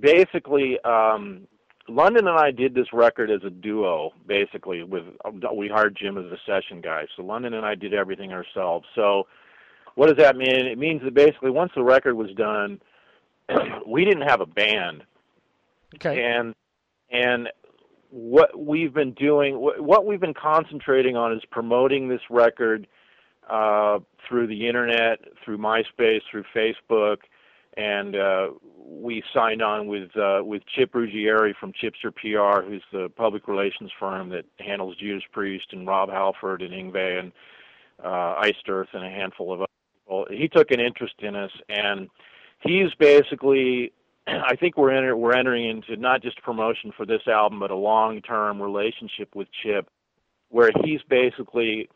[0.00, 1.48] basically um,
[1.90, 4.82] London and I did this record as a duo, basically.
[4.82, 5.04] With
[5.54, 8.86] we hired Jim as a session guy, so London and I did everything ourselves.
[8.94, 9.26] So,
[9.94, 10.66] what does that mean?
[10.66, 12.80] It means that basically, once the record was done,
[13.86, 15.02] we didn't have a band.
[15.96, 16.22] Okay.
[16.22, 16.54] And
[17.10, 17.48] and
[18.10, 22.86] what we've been doing, what we've been concentrating on, is promoting this record
[23.48, 23.98] uh,
[24.28, 27.18] through the internet, through MySpace, through Facebook,
[27.80, 28.48] and uh,
[28.86, 33.90] we signed on with uh, with Chip Ruggieri from Chipster PR, who's the public relations
[33.98, 37.32] firm that handles Judas Priest and Rob Halford and Yngwie and
[38.04, 39.68] uh, Iced Earth and a handful of other
[40.04, 40.26] people.
[40.30, 42.08] He took an interest in us, and
[42.60, 43.92] he's basically.
[44.26, 47.76] I think we're enter, we're entering into not just promotion for this album, but a
[47.76, 49.88] long-term relationship with Chip,
[50.50, 51.88] where he's basically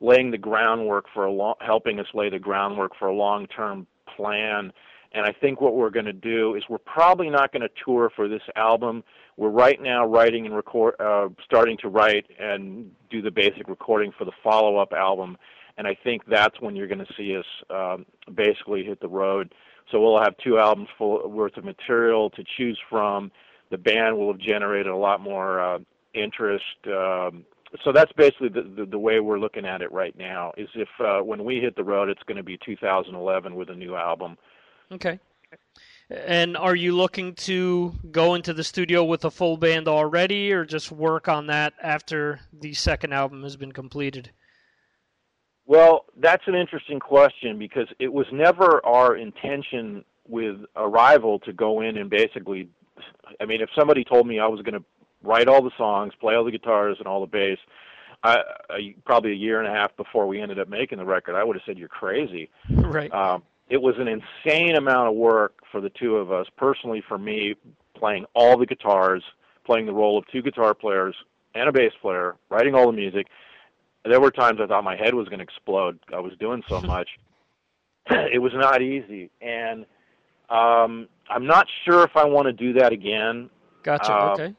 [0.00, 4.72] laying the groundwork for a long, helping us lay the groundwork for a long-term plan
[5.14, 8.10] and I think what we're going to do is we're probably not going to tour
[8.14, 9.04] for this album.
[9.36, 14.12] We're right now writing and record, uh, starting to write and do the basic recording
[14.16, 15.36] for the follow-up album.
[15.78, 19.54] And I think that's when you're going to see us um, basically hit the road.
[19.90, 23.30] So we'll have two albums full worth of material to choose from.
[23.70, 25.78] The band will have generated a lot more uh,
[26.14, 26.64] interest.
[26.86, 27.44] Um,
[27.84, 30.52] so that's basically the, the, the way we're looking at it right now.
[30.56, 33.74] Is if uh, when we hit the road, it's going to be 2011 with a
[33.74, 34.36] new album.
[34.92, 35.18] Okay.
[36.10, 40.64] And are you looking to go into the studio with a full band already, or
[40.64, 44.30] just work on that after the second album has been completed?
[45.64, 51.80] Well, that's an interesting question because it was never our intention with Arrival to go
[51.80, 52.68] in and basically.
[53.40, 54.84] I mean, if somebody told me I was going to
[55.22, 57.58] write all the songs, play all the guitars and all the bass,
[58.22, 61.34] I, I, probably a year and a half before we ended up making the record,
[61.36, 62.50] I would have said you're crazy.
[62.68, 63.12] Right.
[63.12, 66.46] Um, it was an insane amount of work for the two of us.
[66.58, 67.54] Personally, for me,
[67.96, 69.24] playing all the guitars,
[69.64, 71.16] playing the role of two guitar players
[71.54, 73.28] and a bass player, writing all the music.
[74.04, 75.98] There were times I thought my head was going to explode.
[76.14, 77.08] I was doing so much.
[78.10, 79.86] it was not easy, and
[80.50, 83.48] um, I'm not sure if I want to do that again.
[83.84, 84.12] Gotcha.
[84.12, 84.54] Uh, okay.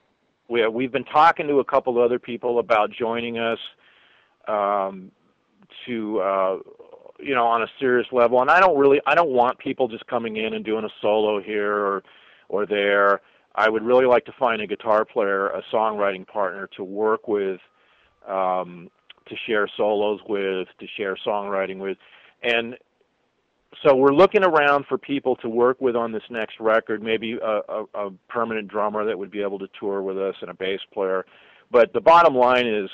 [0.50, 3.60] We we've been talking to a couple of other people about joining us
[4.48, 5.12] um,
[5.86, 6.58] to uh,
[7.24, 8.42] you know, on a serious level.
[8.42, 11.42] And I don't really, I don't want people just coming in and doing a solo
[11.42, 12.04] here or,
[12.50, 13.22] or there.
[13.56, 17.60] I would really like to find a guitar player, a songwriting partner to work with,
[18.28, 18.90] um,
[19.28, 21.98] to share solos with, to share songwriting with,
[22.42, 22.76] and
[23.82, 27.02] so we're looking around for people to work with on this next record.
[27.02, 30.52] Maybe a, a, a permanent drummer that would be able to tour with us and
[30.52, 31.26] a bass player.
[31.72, 32.90] But the bottom line is,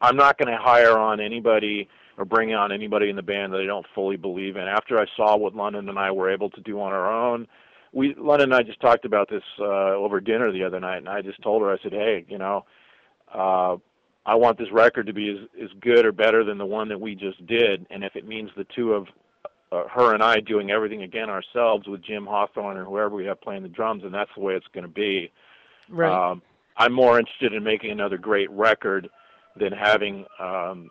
[0.00, 3.60] I'm not going to hire on anybody or bring on anybody in the band that
[3.60, 4.62] I don't fully believe in.
[4.62, 7.46] After I saw what London and I were able to do on our own,
[7.92, 11.08] we London and I just talked about this uh, over dinner the other night, and
[11.08, 12.64] I just told her I said, hey, you know,
[13.32, 13.76] uh,
[14.26, 17.00] I want this record to be as as good or better than the one that
[17.00, 19.06] we just did, and if it means the two of
[19.72, 23.40] uh, her and I doing everything again ourselves with Jim Hawthorne or whoever we have
[23.40, 25.30] playing the drums, and that's the way it's going to be.
[25.88, 26.30] Right.
[26.30, 26.42] Um,
[26.76, 29.08] I'm more interested in making another great record
[29.56, 30.90] than having um,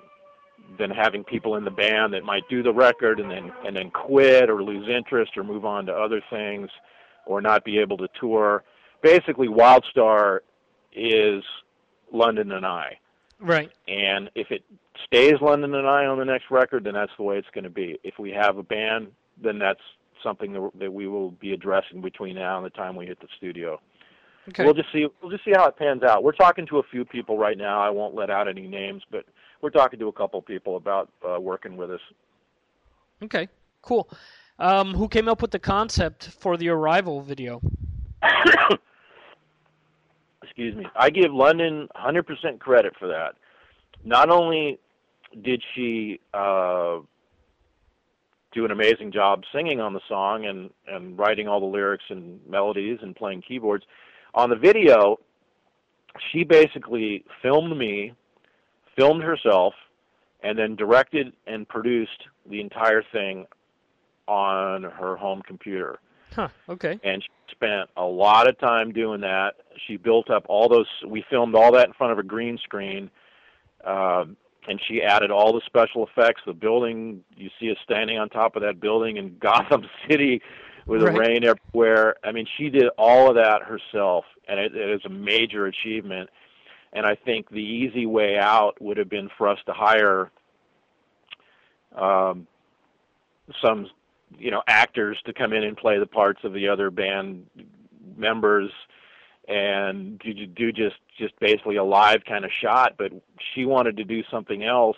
[0.78, 3.92] than having people in the band that might do the record and then and then
[3.92, 6.70] quit or lose interest or move on to other things
[7.26, 8.64] or not be able to tour.
[9.02, 10.40] Basically, Wildstarr
[10.94, 11.44] is
[12.12, 12.98] London and I.
[13.40, 13.72] Right.
[13.88, 14.64] And if it
[15.06, 17.70] stays London and I on the next record, then that's the way it's going to
[17.70, 18.00] be.
[18.04, 19.08] If we have a band,
[19.42, 19.82] then that's
[20.24, 23.28] something that, that we will be addressing between now and the time we hit the
[23.38, 23.80] studio.
[24.50, 24.64] Okay.
[24.64, 25.08] We'll just see.
[25.22, 26.24] We'll just see how it pans out.
[26.24, 27.82] We're talking to a few people right now.
[27.82, 29.26] I won't let out any names, but
[29.64, 32.02] we're talking to a couple people about uh, working with us.
[33.24, 33.48] Okay,
[33.82, 34.10] cool.
[34.60, 37.62] Um, who came up with the concept for the Arrival video?
[40.44, 40.86] Excuse me.
[40.96, 43.36] I give London 100% credit for that.
[44.04, 44.78] Not only
[45.42, 47.00] did she uh,
[48.52, 52.40] do an amazing job singing on the song and, and writing all the lyrics and
[52.48, 53.86] melodies and playing keyboards,
[54.36, 55.20] on the video,
[56.32, 58.14] she basically filmed me,
[58.96, 59.74] filmed herself,
[60.44, 63.46] and then directed and produced the entire thing
[64.28, 66.00] on her home computer.
[66.36, 66.50] Huh.
[66.68, 67.00] Okay.
[67.04, 69.52] And she spent a lot of time doing that.
[69.88, 70.88] She built up all those.
[71.08, 73.10] We filmed all that in front of a green screen,
[73.86, 74.26] uh,
[74.68, 76.42] and she added all the special effects.
[76.46, 80.42] The building, you see us standing on top of that building in Gotham City
[80.86, 81.14] with Right.
[81.14, 82.16] the rain everywhere.
[82.24, 86.30] I mean, she did all of that herself, and it, it is a major achievement.
[86.94, 90.32] And I think the easy way out would have been for us to hire
[91.96, 92.48] um,
[93.62, 93.90] some,
[94.38, 97.46] you know, actors to come in and play the parts of the other band
[98.16, 98.72] members,
[99.48, 102.94] and do, do just just basically a live kind of shot.
[102.98, 103.12] But
[103.54, 104.98] she wanted to do something else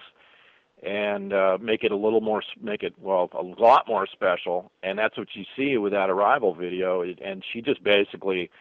[0.84, 4.72] and uh, make it a little more, make it well a lot more special.
[4.84, 7.02] And that's what you see with that arrival video.
[7.02, 8.52] And she just basically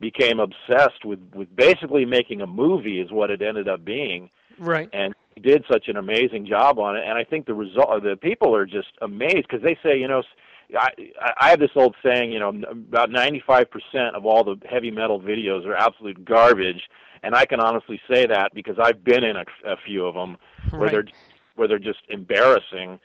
[0.00, 4.30] became obsessed with with basically making a movie is what it ended up being.
[4.58, 4.88] Right.
[4.94, 7.04] and he did such an amazing job on it.
[7.06, 10.22] And i think the result the people are just amazed because they say you know
[10.78, 10.90] I,
[11.40, 13.66] I have this old saying, you know, about 95%
[14.14, 16.82] of all the heavy metal videos are absolute garbage,
[17.22, 20.36] and I can honestly say that because I've been in a, a few of them
[20.70, 21.04] where they're
[21.54, 22.98] where they're just embarrassing,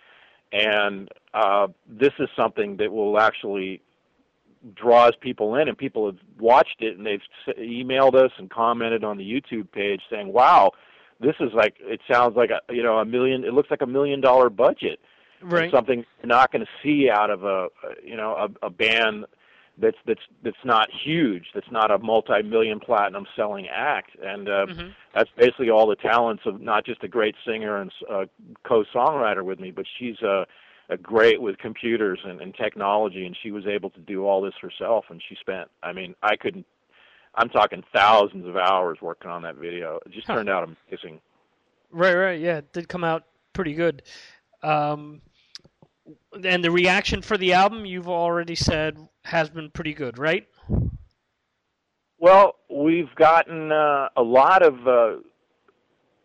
[0.51, 3.81] and uh, this is something that will actually
[4.75, 7.21] draws people in, and people have watched it and they've
[7.57, 10.71] emailed us and commented on the YouTube page saying, "Wow,
[11.19, 13.43] this is like it sounds like a you know a million.
[13.43, 14.99] It looks like a million dollar budget."
[15.43, 15.63] Right.
[15.63, 17.67] And something you're not going to see out of a
[18.03, 19.25] you know a, a band
[19.79, 21.45] that's that's that's not huge.
[21.55, 24.93] That's not a multi-million platinum selling act, and uh, Mhm.
[25.15, 28.25] that's basically all the talents of not just a great singer and s- uh,
[28.63, 30.45] co-songwriter with me, but she's a
[30.97, 35.05] great with computers and, and technology, and she was able to do all this herself.
[35.09, 36.65] And she spent, I mean, I couldn't.
[37.35, 39.99] I'm talking thousands of hours working on that video.
[40.05, 40.35] It just Huh.
[40.35, 41.21] turned out amazing.
[41.91, 43.23] Right, right, yeah, it did come out
[43.53, 44.03] pretty good.
[44.63, 45.21] Um,
[46.43, 50.47] and the reaction for the album, you've already said, has been pretty good, right?
[52.19, 54.87] Well, we've gotten uh, a lot of.
[54.87, 55.17] Uh,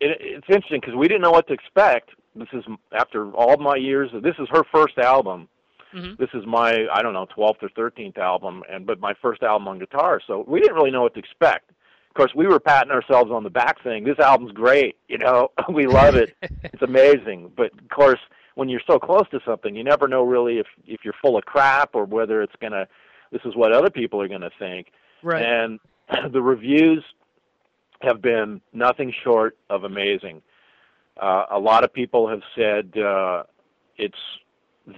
[0.00, 2.11] it, it's interesting because we didn't know what to expect.
[2.37, 2.64] This is
[2.96, 4.11] after all my years.
[4.22, 5.49] This is her first album.
[5.94, 6.16] Mhm.
[6.18, 9.68] This is my I don't know twelfth or thirteenth album, and but my first album
[9.68, 10.20] on guitar.
[10.27, 11.70] So we didn't really know what to expect.
[12.11, 14.96] Of course, we were patting ourselves on the back, saying this album's great.
[15.09, 16.37] You know, we love it.
[16.42, 17.53] it's amazing.
[17.57, 18.20] But of course,
[18.57, 21.44] when you're so close to something, you never know really if if you're full of
[21.44, 22.87] crap or whether it's gonna.
[23.33, 24.88] This is what other people are gonna think.
[25.22, 25.44] Right.
[25.44, 25.81] And
[26.33, 27.05] the reviews
[28.03, 30.42] have been nothing short of amazing.
[31.20, 33.44] Uh, a lot of people have said uh,
[33.96, 34.18] it's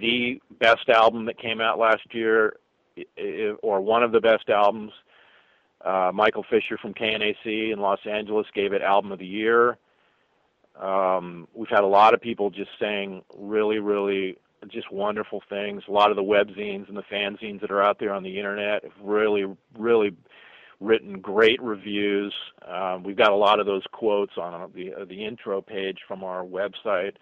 [0.01, 2.57] the best album that came out last year,
[3.63, 4.93] or one of the best albums.
[5.85, 9.79] Uh, Michael Fisher from KNAC in Los Angeles gave it Album of the Year.
[10.81, 15.83] Um, we've had a lot of people just saying really, really just wonderful things.
[15.89, 18.83] A lot of the webzines and the fanzines that are out there on the internet
[18.83, 19.45] have really,
[19.77, 20.17] really
[20.81, 22.35] written great reviews.
[22.67, 25.99] Um, we've got a lot of those quotes on uh, the uh, the intro page
[26.07, 27.15] from our website,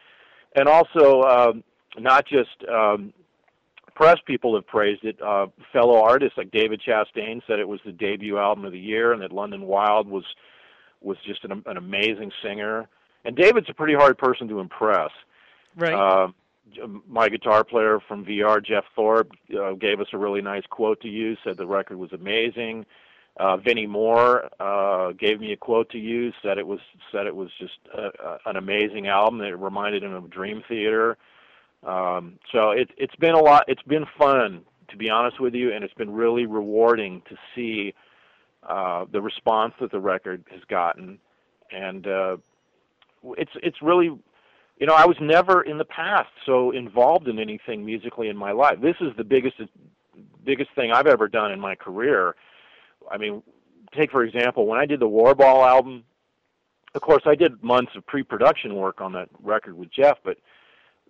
[0.54, 1.64] and also um,
[1.98, 3.12] not just um,
[3.94, 5.20] press people have praised it.
[5.22, 9.12] Uh, fellow artists like David Chastain said it was the debut album of the year,
[9.12, 10.24] and that London Wild was
[11.00, 12.88] was just an, an amazing singer.
[13.24, 15.10] And David's a pretty hard person to impress.
[15.76, 15.94] Right.
[15.94, 16.28] Uh,
[17.08, 21.08] my guitar player from VR, Geoff Thorpe, uh, gave us a really nice quote to
[21.08, 21.38] use.
[21.44, 22.86] Said the record was amazing.
[23.38, 26.34] Uh, Vinnie Moore uh, gave me a quote to use.
[26.42, 26.80] Said it was
[27.12, 29.38] said it was just a, a, an amazing album.
[29.40, 31.18] That reminded him of Dream Theater.
[31.82, 33.64] Um, so it, it's been a lot.
[33.68, 37.92] It's been fun to be honest with you, and it's been really rewarding to see
[38.62, 41.18] uh, the response that the record has gotten.
[41.70, 42.36] And uh,
[43.36, 44.16] it's it's really
[44.78, 48.52] you know, I was never in the past so involved in anything musically in my
[48.52, 48.80] life.
[48.80, 49.56] This is the biggest
[50.44, 52.36] biggest thing I've ever done in my career.
[53.10, 53.42] I mean,
[53.92, 56.04] take for example, when I did the Warball album,
[56.94, 60.38] of course I did months of pre-production work on that record with Geoff, but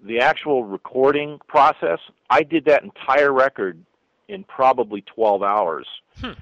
[0.04, 3.82] the actual recording process, I did that entire record
[4.28, 5.86] in probably 12 hours.
[6.20, 6.32] Hmm.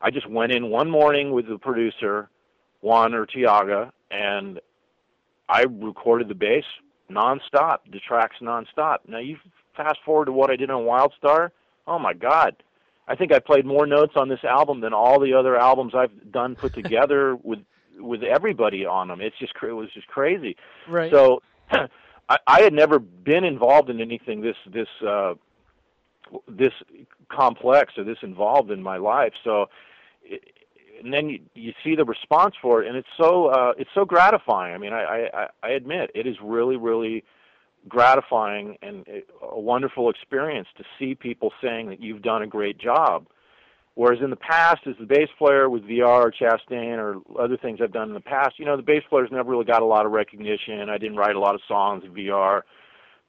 [0.00, 2.28] I just went in one morning with the producer,
[2.80, 4.60] Juan Urteaga, and
[5.48, 6.64] I recorded the bass
[7.10, 8.98] nonstop, the tracks nonstop.
[9.06, 9.36] Now you
[9.76, 11.50] fast forward to what I did on WildStarr.
[11.86, 12.56] Oh my God,
[13.08, 16.30] I think I played more notes on this album than all the other albums I've
[16.30, 17.60] done put together with
[17.98, 19.20] with everybody on them.
[19.20, 20.56] It's just it was just crazy.
[20.88, 21.10] Right.
[21.10, 25.34] So I, I had never been involved in anything this this uh,
[26.46, 26.72] this
[27.28, 29.32] complex or this involved in my life.
[29.42, 29.66] So.
[30.22, 30.52] It,
[31.00, 34.04] and then you, you see the response for it, and it's so uh, it's so
[34.04, 34.74] gratifying.
[34.74, 37.22] I mean, I, I I admit it is really really
[37.86, 39.06] gratifying and
[39.42, 43.26] a wonderful experience to see people saying that you've done a great job.
[43.94, 47.80] Whereas in the past, as the bass player with VR or Chastain or other things
[47.82, 50.06] I've done in the past, you know, the bass players never really got a lot
[50.06, 50.88] of recognition.
[50.88, 52.62] I didn't write a lot of songs in VR.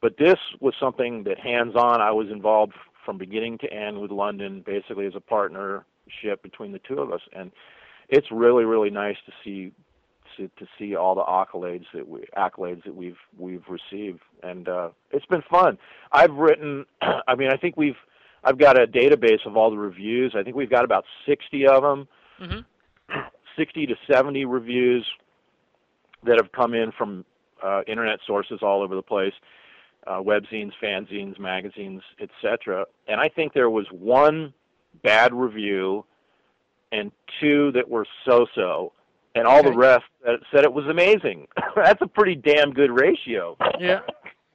[0.01, 2.73] But this was something that hands on, I was involved
[3.03, 7.21] from beginning to end with London, basically as a partnership between the two of us,
[7.33, 7.51] and
[8.07, 9.71] it's really really nice to see
[10.39, 14.89] to, to see all the accolades that we accolades that we've we've received, and uh,
[15.11, 15.77] it's been fun.
[16.11, 16.85] I've written,
[17.27, 17.97] I mean, I think we've
[18.43, 20.33] I've got a database of all the reviews.
[20.37, 22.07] I think we've got about sixty of them,
[22.41, 23.19] mm-hmm.
[23.57, 25.05] sixty to seventy reviews
[26.23, 27.25] that have come in from
[27.63, 29.33] uh, internet sources all over the place.
[30.07, 32.85] Uh, webzines, fanzines, magazines, etc.
[33.07, 34.53] And I think there was one
[35.03, 36.05] bad review
[36.91, 38.93] and two that were so-so
[39.39, 39.71] and all Okay.
[39.71, 40.05] the rest
[40.51, 44.01] said it was amazing that's a pretty damn good ratio Yeah,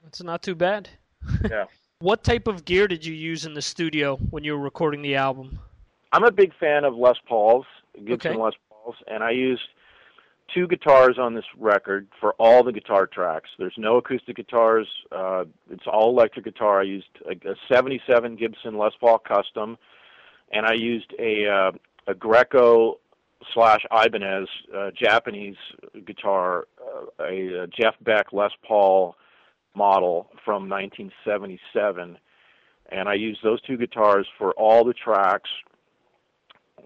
[0.07, 0.89] it's not too bad.
[1.49, 1.65] yeah
[1.99, 5.15] What type of gear did you use in the studio when you were recording the
[5.15, 5.59] album?
[6.13, 7.65] i'm a big fan of les pauls
[8.05, 8.39] gibson Okay.
[8.41, 9.63] les pauls and i used
[10.53, 15.43] two guitars on this record for all the guitar tracks there's no acoustic guitars uh,
[15.71, 19.75] it's all electric guitar i used a, a 77 gibson les paul custom
[20.53, 21.71] and i used a uh,
[22.07, 22.99] a greco
[23.53, 25.55] slash ibanez uh, japanese
[26.05, 29.15] guitar uh, a, uh jeff beck les paul
[29.75, 32.17] model from 1977
[32.91, 35.49] and i used those two guitars for all the tracks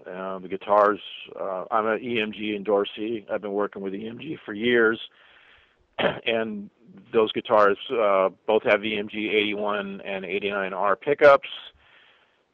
[0.06, 1.00] uh, the guitars,
[1.38, 3.30] uh, I'm an EMG endorsee.
[3.30, 4.98] I've been working with EMG for years,
[5.98, 6.70] and
[7.12, 11.48] those guitars uh, both have EMG 81 and 89R pickups.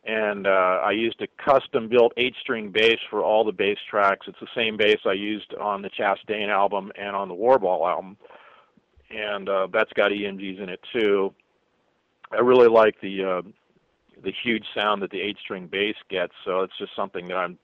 [0.07, 4.27] And uh, I used a custom-built eight-string bass for all the bass tracks.
[4.29, 8.17] It's the same bass I used on the Chastain album and on the Warball album,
[9.11, 11.35] and uh, that's got EMGs in it too.
[12.31, 13.43] I really like the uh,
[14.23, 16.33] the huge sound that the eight string bass gets.
[16.45, 17.59] So it's just something that I'm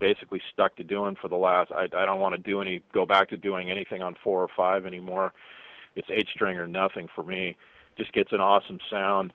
[0.00, 1.70] basically stuck to doing for the last.
[1.70, 4.48] I, I don't want to do any go back to doing anything on four or
[4.56, 5.32] five anymore.
[5.96, 7.56] It's eight string or nothing for me.
[7.96, 9.32] Just gets an awesome sound,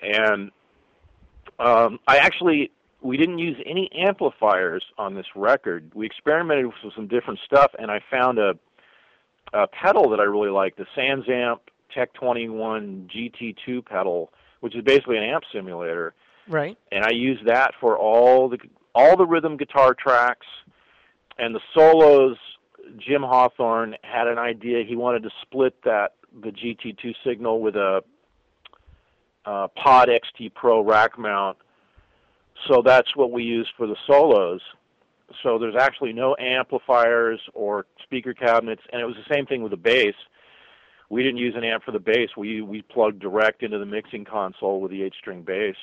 [0.00, 0.50] and
[1.58, 5.90] um, I actually we didn't use any amplifiers on this record.
[5.94, 8.54] We experimented with some different stuff, and I found a,
[9.52, 11.58] a pedal that I really like, the Sansamp
[11.92, 14.30] Tech 21 GT2 pedal
[14.62, 16.14] which is basically an amp simulator,
[16.48, 16.78] Right.
[16.92, 18.58] and I use that for all the
[18.94, 20.46] all the rhythm guitar tracks
[21.38, 22.36] and the solos.
[22.98, 24.84] Jim Hawthorne had an idea.
[24.84, 28.02] He wanted to split that the GT2 signal with a,
[29.44, 31.56] uh Pod XT Pro rack mount.
[32.68, 34.60] So that's what we use for the solos.
[35.42, 39.70] So there's actually no amplifiers or speaker cabinets, and it was the same thing with
[39.70, 40.14] the bass
[41.12, 42.30] we didn't use an amp for the bass.
[42.38, 45.76] We we plugged direct into the mixing console with the eight string bass.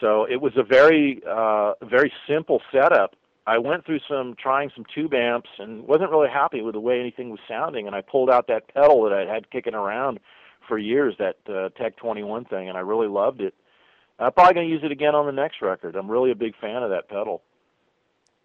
[0.00, 3.14] So it was a very uh, very simple setup.
[3.46, 6.98] I went through some trying some tube amps and wasn't really happy with the way
[6.98, 7.86] anything was sounding.
[7.86, 10.18] And I pulled out that pedal that I had kicking around
[10.68, 13.54] for years, that uh, Tech 21 thing, and I really loved it.
[14.18, 15.96] I'm probably going to use it again on the next record.
[15.96, 17.42] I'm really a big fan of that pedal.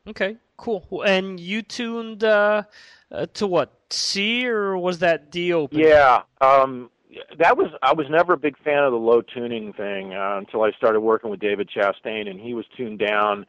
[0.08, 1.04] Okay, cool.
[1.06, 2.64] And you tuned uh,
[3.12, 5.80] uh, to what C or was that D open?
[5.80, 6.90] Yeah, um,
[7.38, 7.68] that was.
[7.82, 11.02] I was never a big fan of the low tuning thing uh, until I started
[11.02, 13.46] working with David Chastain, and he was tuned down.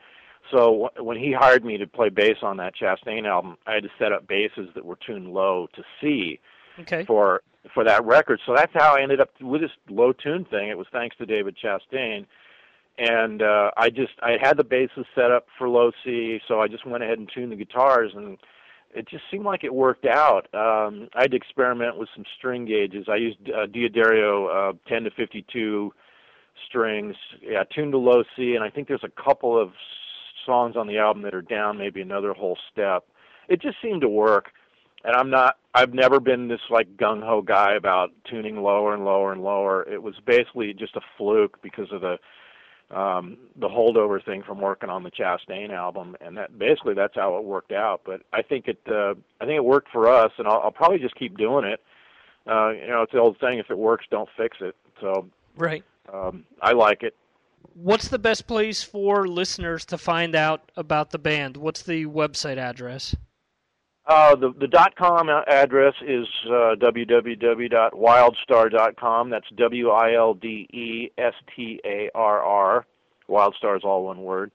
[0.50, 3.84] So w- when he hired me to play bass on that Chastain album, I had
[3.84, 6.40] to set up basses that were tuned low to C
[6.80, 7.04] Okay.
[7.04, 7.42] for
[7.74, 8.40] for that record.
[8.46, 10.68] So that's how I ended up with this low tune thing.
[10.68, 12.26] It was thanks to David Chastain.
[12.98, 16.66] And uh, I just I had the basses set up for low C, so I
[16.66, 18.38] just went ahead and tuned the guitars, and
[18.92, 20.52] it just seemed like it worked out.
[20.52, 23.06] Um, I had to experiment with some string gauges.
[23.08, 25.92] I used uh, D'Addario uh, 10 to 52
[26.66, 29.70] strings, yeah, tuned to low C, and I think there's a couple of
[30.44, 33.04] songs on the album that are down maybe another whole step.
[33.48, 34.50] It just seemed to work
[35.04, 39.04] and I'm not I've never been this like gung ho guy about tuning lower and
[39.04, 39.88] lower and lower.
[39.88, 42.18] It was basically just a fluke because of the
[42.94, 47.36] um the holdover thing from working on the Chastain album and that basically that's how
[47.36, 48.02] it worked out.
[48.04, 50.98] But I think it uh I think it worked for us and I'll, I'll probably
[50.98, 51.80] just keep doing it.
[52.46, 54.74] Uh you know, it's the old saying if it works don't fix it.
[55.00, 55.84] So Right.
[56.12, 57.14] Um, I like it.
[57.74, 61.56] What's the best place for listeners to find out about the band?
[61.56, 63.14] What's the website address?
[64.08, 69.30] Uh, the the dot com address is uh, www.wildstarr.com.
[69.30, 72.86] That's W I L D E S T A R R.
[73.28, 74.50] Wildstarr is all one word,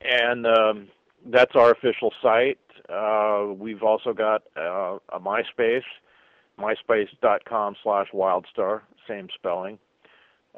[0.00, 0.88] and um,
[1.26, 2.58] that's our official site.
[2.88, 5.82] Uh, we've also got uh, a MySpace,
[6.58, 9.78] myspace.com slash wildstarr, same spelling.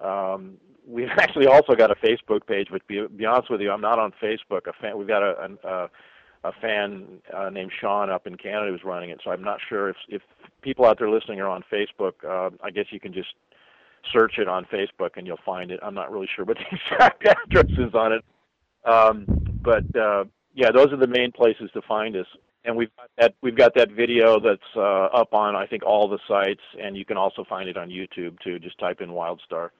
[0.01, 3.80] Um, we've actually also got a Facebook page, but be, be honest with you, I'm
[3.80, 4.72] not on Facebook.
[4.80, 5.90] Fan, we've got a, a, a
[6.61, 9.97] fan uh, named Sean up in Canada who's running it, so I'm not sure if
[10.09, 10.22] if
[10.62, 12.12] people out there listening are on Facebook.
[12.26, 13.28] Uh, I guess you can just
[14.12, 15.80] search it on Facebook and you'll find it.
[15.82, 18.24] I'm not really sure what the exact address is on it,
[18.84, 19.24] um,
[19.62, 20.24] but uh,
[20.55, 22.26] yeah, those are the main places to find us.
[22.64, 26.09] And we've got that we've got that video that's uh, up on I think all
[26.09, 28.59] the sites, and you can also find it on YouTube too.
[28.59, 29.70] Just type in WildStarr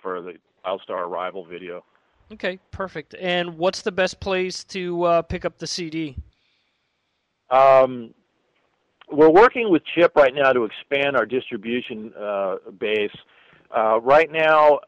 [0.00, 0.34] for the
[0.64, 1.84] WildStarr arrival video.
[2.32, 3.14] Okay, perfect.
[3.20, 6.16] And what's the best place to uh, pick up the CD?
[7.50, 8.14] Um,
[9.10, 13.14] we're working with Chip right now to expand our distribution uh, base.
[13.76, 14.80] Uh, right now,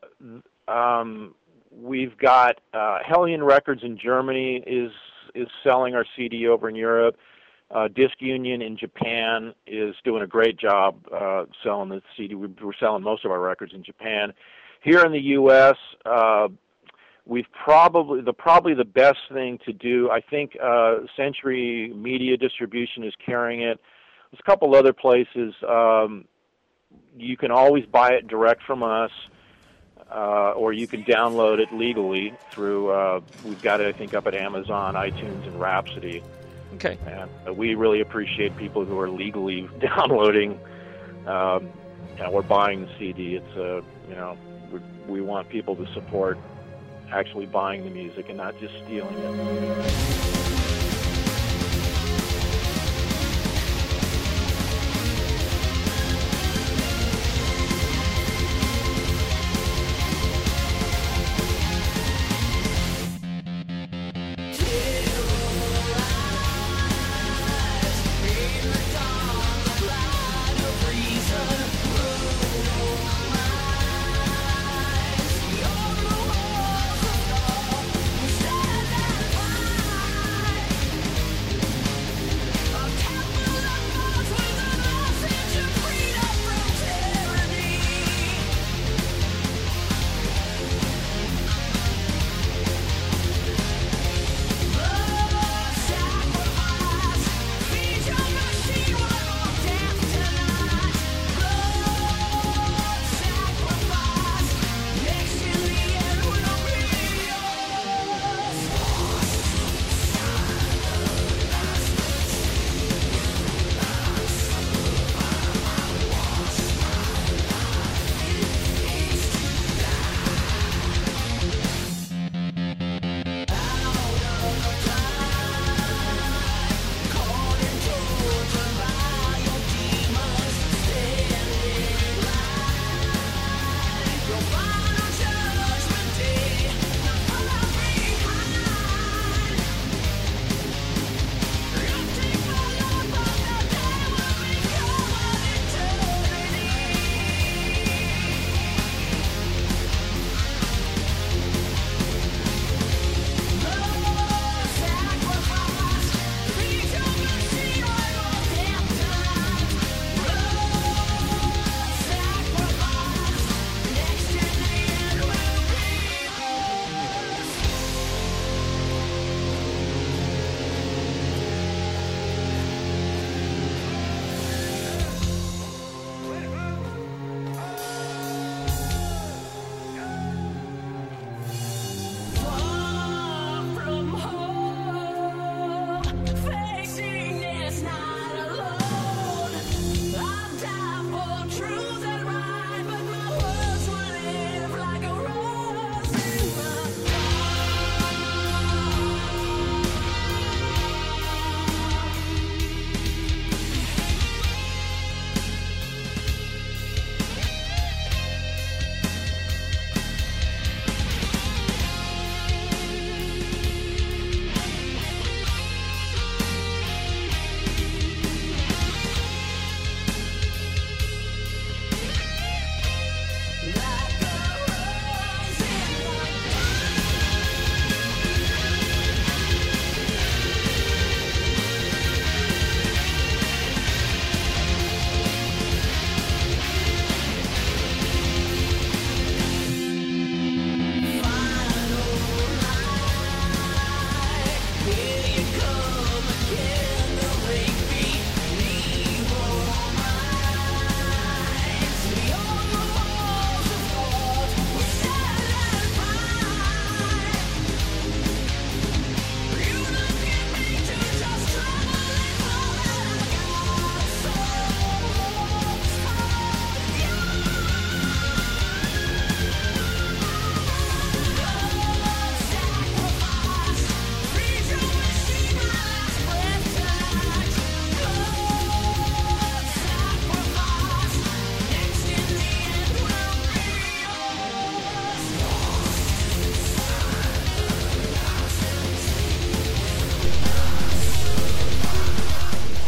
[0.68, 1.34] um,
[1.70, 4.90] we've got uh, Hellion Records in Germany is
[5.34, 7.16] is selling our CD over in Europe.
[7.70, 12.34] Uh, Disc Union in Japan is doing a great job uh, selling the CD.
[12.34, 12.48] We're
[12.80, 14.32] selling most of our records in Japan.
[14.82, 15.74] Here in the U.S.,
[16.06, 16.48] uh,
[17.26, 20.10] we've probably the probably the best thing to do.
[20.10, 23.80] I think uh, Century Media Distribution is carrying it.
[24.30, 25.54] There's a couple other places.
[25.68, 26.24] Um,
[27.16, 29.10] you can always buy it direct from us,
[30.10, 32.90] uh, or you can download it legally through.
[32.90, 36.22] Uh, we've got it, I think, up at Amazon, iTunes, and Rhapsody.
[36.74, 36.98] Okay.
[37.06, 40.58] And uh, we really appreciate people who are legally downloading
[41.26, 41.68] um,
[42.18, 43.36] and we're buying the CD.
[43.36, 44.36] It's a, you know,
[44.70, 46.38] we, we want people to support
[47.12, 50.35] actually buying the music and not just stealing it.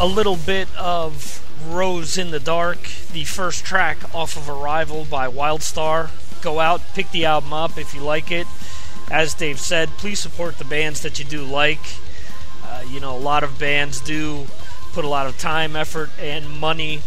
[0.01, 2.79] A little bit of Rose in the Dark,
[3.13, 6.11] the first track off of Arrival by Wildstarr.
[6.41, 8.47] Go out, pick the album up if you like it.
[9.11, 11.81] As Dave said, please support the bands that you do like.
[12.63, 14.47] Uh, you know, a lot of bands do
[14.93, 17.03] put a lot of time, effort, and money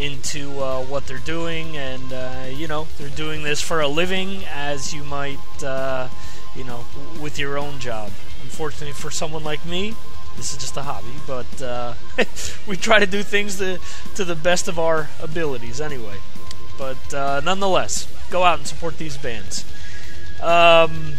[0.00, 4.44] into uh, what they're doing, and uh, you know, they're doing this for a living,
[4.46, 6.08] as you might, uh,
[6.56, 6.84] you know,
[7.20, 8.10] with your own job.
[8.42, 9.94] Unfortunately, for someone like me,
[10.36, 11.94] this is just a hobby, but uh,
[12.66, 13.78] we try to do things to,
[14.14, 16.16] to the best of our abilities anyway.
[16.78, 19.64] But uh, nonetheless, go out and support these bands.
[20.40, 21.14] Um,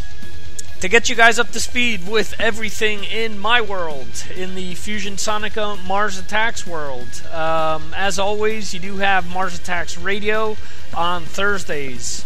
[0.82, 5.14] to get you guys up to speed with everything in my world, in the Fusion
[5.14, 7.26] Sonica Mars Attacks world.
[7.32, 10.58] Um, as always, you do have Mars Attacks Radio
[10.94, 12.26] on Thursdays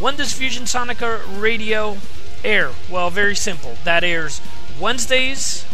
[0.00, 1.98] When does Fusion Sonica Radio
[2.44, 2.70] air?
[2.90, 3.76] Well, very simple.
[3.84, 4.40] That airs
[4.80, 5.66] Wednesdays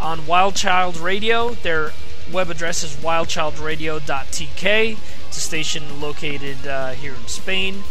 [0.00, 1.50] on Wild Child Radio.
[1.50, 1.92] Their
[2.32, 4.98] web address is wildchildradio.tk.
[5.28, 7.82] It's a station located uh, here in Spain.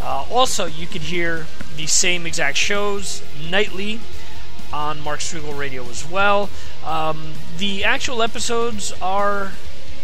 [0.00, 1.46] Uh, also, you can hear
[1.76, 4.00] the same exact shows nightly
[4.72, 6.50] on Mark Strigl Radio as well.
[6.84, 9.52] Um, the actual episodes are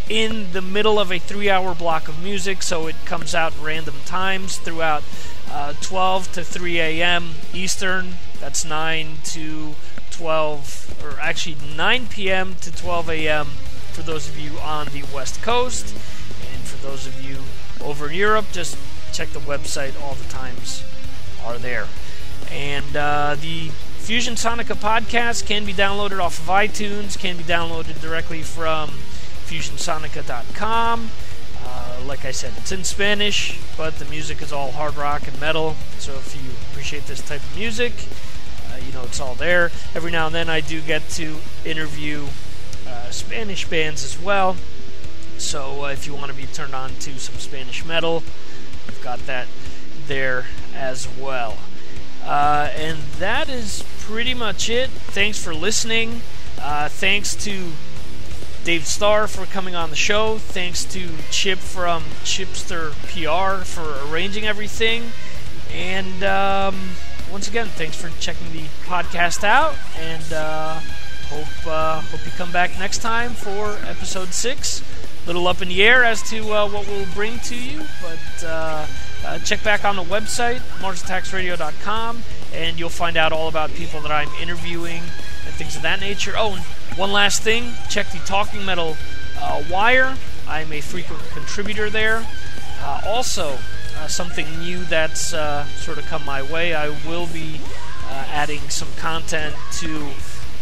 [0.08, 3.94] in the middle of a three hour block of music, so it comes out random
[4.04, 5.04] times throughout
[5.50, 7.30] uh, 12 to 3 a.m.
[7.54, 8.14] Eastern.
[8.40, 9.74] That's 9 to
[10.10, 12.56] 12, or actually 9 p.m.
[12.60, 13.46] to 12 a.m.
[13.92, 15.94] for those of you on the West Coast.
[16.52, 17.38] And for those of you
[17.84, 18.76] over in Europe, just
[19.12, 20.00] check the website.
[20.02, 20.84] All the times
[21.44, 21.86] are there.
[22.50, 23.70] And uh, the
[24.10, 28.88] Fusion Sonica podcast can be downloaded off of iTunes, can be downloaded directly from
[29.46, 31.10] fusionsonica.com.
[31.64, 35.40] Uh, like I said, it's in Spanish, but the music is all hard rock and
[35.40, 35.76] metal.
[35.98, 37.92] So if you appreciate this type of music,
[38.72, 39.70] uh, you know it's all there.
[39.94, 42.26] Every now and then I do get to interview
[42.88, 44.56] uh, Spanish bands as well.
[45.38, 48.24] So uh, if you want to be turned on to some Spanish metal,
[48.88, 49.46] I've got that
[50.08, 51.58] there as well.
[52.24, 54.90] Uh, and that is pretty much it.
[54.90, 56.20] Thanks for listening.
[56.60, 57.72] Uh, thanks to
[58.64, 60.36] Dave Starr for coming on the show.
[60.38, 65.12] Thanks to Chip from Chipster PR for arranging everything.
[65.72, 66.90] And um,
[67.32, 69.74] once again, thanks for checking the podcast out.
[69.96, 70.80] And uh,
[71.28, 74.82] hope uh, hope you come back next time for episode six.
[75.26, 78.44] Little up in the air as to uh, what we'll bring to you, but
[79.24, 82.22] uh, check back on the website, marsattacksradio.com,
[82.54, 85.02] and you'll find out all about people that I'm interviewing
[85.46, 86.32] and things of that nature.
[86.36, 86.62] Oh, and
[86.98, 88.96] one last thing check the Talking Metal
[89.38, 90.16] uh, Wire.
[90.48, 92.26] I'm a frequent contributor there.
[92.82, 93.58] Uh, also,
[93.98, 97.60] uh, something new that's uh, sort of come my way, I will be
[98.08, 100.08] uh, adding some content to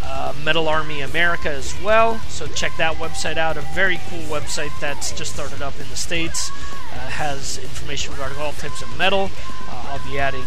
[0.09, 2.19] uh, Metal Army America as well.
[2.29, 3.57] So check that website out.
[3.57, 6.51] A very cool website that's just started up in the States.
[6.93, 9.31] Uh, has information regarding all types of metal.
[9.69, 10.45] Uh, I'll be adding,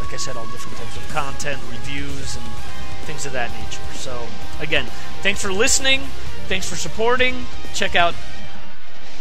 [0.00, 2.44] like I said, all different types of content, reviews, and
[3.06, 3.80] things of that nature.
[3.94, 4.26] So,
[4.60, 4.84] again,
[5.22, 6.00] thanks for listening.
[6.46, 7.46] Thanks for supporting.
[7.72, 8.14] Check out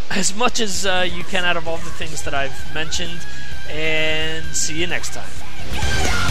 [0.10, 3.20] as much as uh, you can out of all the things that I've mentioned.
[3.70, 6.29] And see you next time.